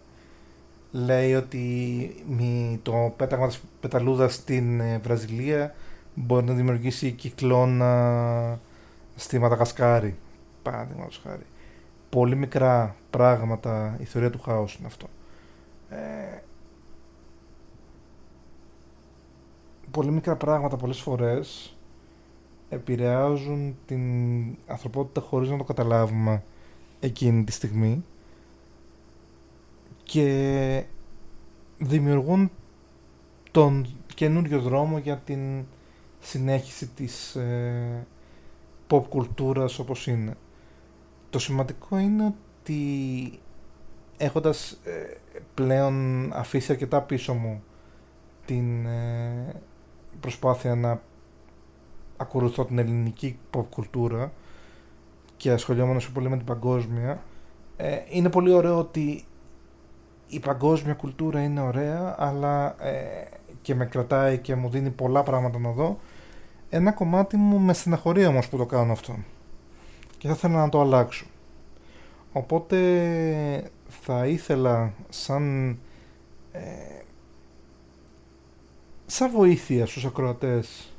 λέει 0.94 1.34
ότι 1.34 2.78
το 2.82 3.14
πέταγμα 3.16 3.46
της 3.46 3.60
πεταλούδας 3.80 4.34
στην 4.34 4.80
ε, 4.80 4.98
Βραζιλία 4.98 5.74
μπορεί 6.14 6.44
να 6.44 6.54
δημιουργήσει 6.54 7.10
κυκλώνα 7.10 8.60
στη 9.14 9.38
Μαδαγασκάρη. 9.38 10.16
Παραδείγματος 10.62 11.20
χάρη. 11.24 11.46
Πολύ 12.10 12.36
μικρά 12.36 12.96
πράγματα 13.10 13.96
η 14.00 14.04
θεωρία 14.04 14.30
του 14.30 14.40
χάους 14.40 14.74
είναι 14.74 14.86
αυτό. 14.86 15.06
Ε, 15.88 16.42
πολύ 19.90 20.10
μικρά 20.10 20.36
πράγματα 20.36 20.76
πολλές 20.76 21.00
φορές 21.00 21.76
επηρεάζουν 22.68 23.76
την 23.86 24.02
ανθρωπότητα 24.66 25.20
χωρίς 25.20 25.50
να 25.50 25.56
το 25.56 25.64
καταλάβουμε 25.64 26.42
εκείνη 27.00 27.44
τη 27.44 27.52
στιγμή 27.52 28.04
και 30.04 30.84
δημιουργούν 31.78 32.50
τον 33.50 33.86
καινούριο 34.14 34.60
δρόμο 34.60 34.98
για 34.98 35.16
την 35.16 35.64
συνέχιση 36.20 36.86
της 36.86 37.34
ε, 37.34 38.06
pop 38.88 39.02
κουλτούρας 39.08 39.78
όπως 39.78 40.06
είναι. 40.06 40.36
Το 41.30 41.38
σημαντικό 41.38 41.98
είναι 41.98 42.24
ότι 42.24 43.38
έχοντας 44.16 44.78
ε, 44.84 45.16
πλέον 45.54 46.30
αφήσει 46.32 46.72
αρκετά 46.72 47.02
πίσω 47.02 47.34
μου 47.34 47.62
την 48.44 48.86
ε, 48.86 49.54
προσπάθεια 50.20 50.74
να 50.74 51.00
ακολουθώ 52.16 52.64
την 52.64 52.78
ελληνική 52.78 53.38
pop 53.50 53.64
κουλτούρα 53.70 54.32
και 55.36 55.50
ασχολιόμενο 55.50 56.00
πολύ 56.12 56.28
με 56.28 56.36
την 56.36 56.46
παγκόσμια 56.46 57.22
ε, 57.76 57.98
είναι 58.08 58.30
πολύ 58.30 58.52
ωραίο 58.52 58.78
ότι 58.78 59.24
η 60.28 60.40
παγκόσμια 60.40 60.94
κουλτούρα 60.94 61.42
είναι 61.42 61.60
ωραία 61.60 62.14
αλλά 62.18 62.84
ε, 62.84 63.28
και 63.62 63.74
με 63.74 63.86
κρατάει 63.86 64.38
και 64.38 64.54
μου 64.54 64.68
δίνει 64.68 64.90
πολλά 64.90 65.22
πράγματα 65.22 65.58
να 65.58 65.70
δω. 65.70 65.98
Ένα 66.70 66.92
κομμάτι 66.92 67.36
μου 67.36 67.58
με 67.58 67.72
στεναχωρεί 67.72 68.26
όμως 68.26 68.48
που 68.48 68.56
το 68.56 68.66
κάνω 68.66 68.92
αυτό 68.92 69.16
και 70.18 70.26
θα 70.26 70.34
ήθελα 70.36 70.56
να 70.56 70.68
το 70.68 70.80
αλλάξω. 70.80 71.26
Οπότε 72.32 72.78
θα 73.88 74.26
ήθελα 74.26 74.92
σαν 75.08 75.68
ε, 76.52 76.60
σαν 79.06 79.30
βοήθεια 79.30 79.86
στους 79.86 80.04
ακροατές 80.04 80.92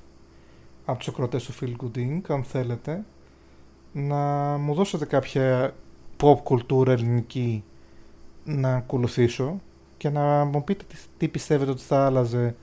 από 0.85 0.97
τους 0.97 1.07
ακροατές 1.07 1.43
του 1.43 1.53
Feel 1.53 1.83
Good 1.83 1.97
Inc, 1.97 2.21
αν 2.27 2.43
θέλετε 2.43 3.03
να 3.91 4.15
μου 4.57 4.73
δώσετε 4.73 5.05
κάποια 5.05 5.75
pop 6.19 6.38
κουλτούρα 6.43 6.91
ελληνική 6.91 7.63
να 8.45 8.75
ακολουθήσω 8.75 9.62
και 9.97 10.10
να 10.10 10.45
μου 10.45 10.63
πείτε 10.63 10.86
τι, 11.17 11.27
πιστεύετε 11.27 11.71
ότι 11.71 11.81
θα 11.81 12.05
άλλαζε 12.05 12.55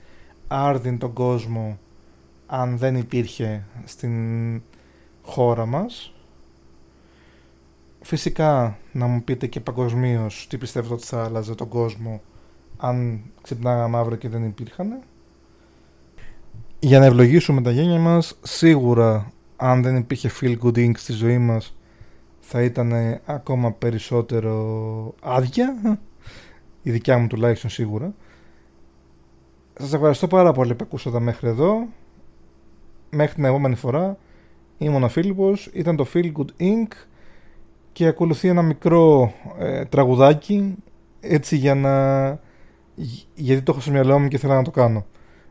άρδιν 0.47 0.97
τον 0.97 1.13
κόσμο 1.13 1.79
αν 2.47 2.77
δεν 2.77 2.95
υπήρχε 2.95 3.65
στην 3.83 4.61
χώρα 5.21 5.65
μας. 5.65 6.13
Φυσικά 8.01 8.77
να 8.91 9.05
μου 9.05 9.23
πείτε 9.23 9.47
και 9.47 9.59
παγκοσμίως 9.59 10.47
τι 10.49 10.57
πιστεύετε 10.57 10.93
ότι 10.93 11.05
θα 11.05 11.23
άλλαζε 11.23 11.55
τον 11.55 11.67
κόσμο 11.67 12.21
αν 12.77 13.21
ξυπνάγαμε 13.41 13.97
αύριο 13.97 14.17
και 14.17 14.29
δεν 14.29 14.43
υπήρχαν. 14.43 14.99
Για 16.79 16.99
να 16.99 17.05
ευλογήσουμε 17.05 17.61
τα 17.61 17.71
γένια 17.71 17.99
μας, 17.99 18.39
σίγουρα 18.41 19.31
αν 19.55 19.81
δεν 19.81 19.95
υπήρχε 19.95 20.31
feel 20.41 20.57
good 20.63 20.75
ink 20.75 20.97
στη 20.97 21.13
ζωή 21.13 21.37
μας 21.37 21.75
θα 22.55 22.63
ήταν 22.63 23.19
ακόμα 23.25 23.71
περισσότερο 23.71 25.13
άδεια. 25.21 25.99
Η 26.81 26.91
δικιά 26.91 27.17
μου 27.17 27.27
τουλάχιστον 27.27 27.69
σίγουρα. 27.69 28.13
Σας 29.79 29.93
ευχαριστώ 29.93 30.27
πάρα 30.27 30.51
πολύ 30.51 30.75
που 30.75 30.83
ακούσατε 30.87 31.19
μέχρι 31.19 31.47
εδώ. 31.47 31.87
Μέχρι 33.09 33.35
την 33.35 33.45
επόμενη 33.45 33.75
φορά 33.75 34.17
ήμουν 34.77 35.03
ο 35.03 35.07
Φίλιππος 35.07 35.69
ήταν 35.73 35.95
το 35.95 36.05
Feel 36.13 36.31
Good 36.31 36.61
Inc. 36.61 36.91
Και 37.91 38.07
ακολουθεί 38.07 38.47
ένα 38.47 38.61
μικρό 38.61 39.33
ε, 39.59 39.85
τραγουδάκι 39.85 40.75
έτσι 41.19 41.55
για 41.55 41.75
να 41.75 42.29
γιατί 43.33 43.61
το 43.61 43.71
έχω 43.71 43.81
στο 43.81 43.91
μυαλό 43.91 44.19
μου 44.19 44.27
και 44.27 44.37
θέλω 44.37 44.53
να 44.53 44.63
το 44.63 44.71
κάνω. 44.71 45.05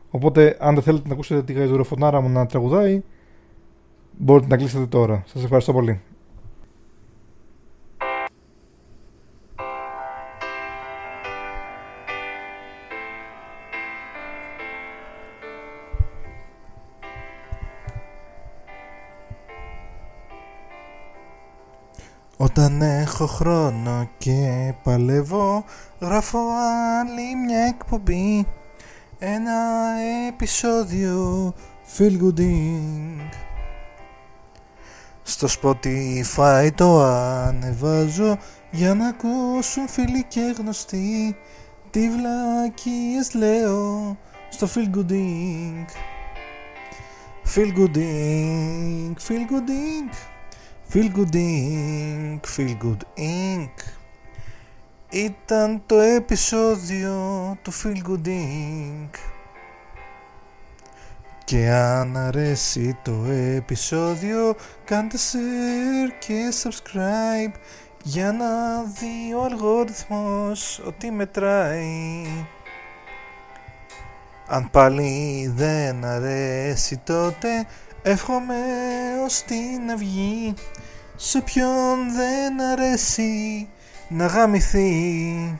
Οπότε 0.09 0.57
αν 0.59 0.73
δεν 0.73 0.83
θέλετε 0.83 1.07
να 1.07 1.13
ακούσετε 1.13 1.43
τη 1.43 1.53
γαϊδουροφωνάρα 1.53 2.21
μου 2.21 2.29
να 2.29 2.45
τραγουδάει 2.45 3.03
μπορείτε 4.17 4.47
να 4.47 4.57
κλείσετε 4.57 4.85
τώρα. 4.85 5.23
Σας 5.25 5.43
ευχαριστώ 5.43 5.73
πολύ 5.73 6.01
Όταν 22.43 22.81
έχω 22.81 23.25
χρόνο 23.25 24.09
και 24.17 24.73
παλεύω 24.83 25.65
Γράφω 25.99 26.39
άλλη 26.99 27.35
μια 27.45 27.59
εκπομπή. 27.59 28.47
Ένα 29.19 29.53
επεισόδιο 30.27 31.53
Feel 31.97 32.21
Good 32.21 32.41
Στο 35.23 35.47
Spotify 35.61 36.69
το 36.75 37.03
ανεβάζω 37.03 38.37
Για 38.71 38.93
να 38.93 39.07
ακούσουν 39.07 39.87
φίλοι 39.87 40.23
και 40.23 40.55
γνωστοί. 40.57 41.35
Τι 41.89 42.09
βλακίες 42.09 43.33
λέω 43.33 44.17
Στο 44.49 44.67
Feel 44.75 44.97
Good 44.97 45.13
Feel 47.55 47.77
Good 47.77 47.97
Feel 49.27 49.45
Good 49.51 49.69
Feel 50.89 51.09
Good 51.15 51.35
Inc. 51.35 52.39
Feel 52.55 52.77
Good 52.83 53.03
Inc. 53.17 53.73
Ήταν 55.09 55.83
το 55.85 55.99
επεισόδιο 55.99 57.17
του 57.61 57.71
Feel 57.73 58.09
Good 58.09 58.27
Inc. 58.27 59.09
Και 61.45 61.69
αν 61.69 62.17
αρέσει 62.17 62.97
το 63.03 63.25
επεισόδιο 63.55 64.55
κάντε 64.85 65.17
share 65.17 66.11
και 66.19 66.53
subscribe 66.63 67.53
για 68.03 68.31
να 68.31 68.83
δει 68.83 69.33
ο 69.33 69.43
αλγόριθμος 69.43 70.81
ότι 70.85 71.11
μετράει. 71.11 72.25
Αν 74.47 74.69
πάλι 74.69 75.51
δεν 75.55 76.05
αρέσει 76.05 76.97
τότε 76.97 77.65
εύχομαι 78.03 78.55
ως 79.25 79.43
την 79.43 79.91
αυγή 79.93 80.53
σε 81.15 81.41
ποιον 81.41 82.13
δεν 82.15 82.61
αρέσει 82.61 83.67
να 84.07 84.25
γαμηθεί 84.25 85.57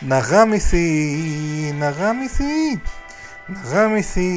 Να 0.00 0.18
γαμηθεί, 0.18 1.74
να 1.78 1.90
γαμηθεί 1.90 2.82
Να 3.46 3.60
γαμηθεί, 3.70 4.30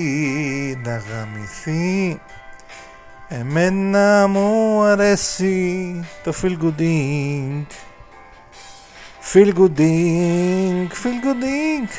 να 0.84 0.97
γαμηθεί 0.97 2.20
Εμένα 3.28 4.28
μου 4.28 4.82
αρέσει 4.82 6.05
το 6.24 6.34
feel 6.41 6.57
good 6.62 6.82
ink. 6.82 7.66
Feel 9.34 9.53
good 9.53 9.80
ink, 9.80 10.89
feel 11.03 11.20
good 11.26 11.43
ink. 11.43 11.89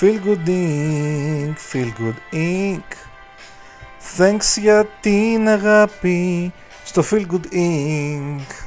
Feel 0.00 0.18
good 0.26 0.48
ink, 0.48 1.56
feel 1.70 1.90
good 2.00 2.18
ink 2.32 3.11
Thanks 4.18 4.60
για 4.60 4.86
την 5.00 5.48
αγάπη 5.48 6.52
στο 6.84 7.02
Feel 7.10 7.26
Good 7.30 7.54
Inc. 7.54 8.61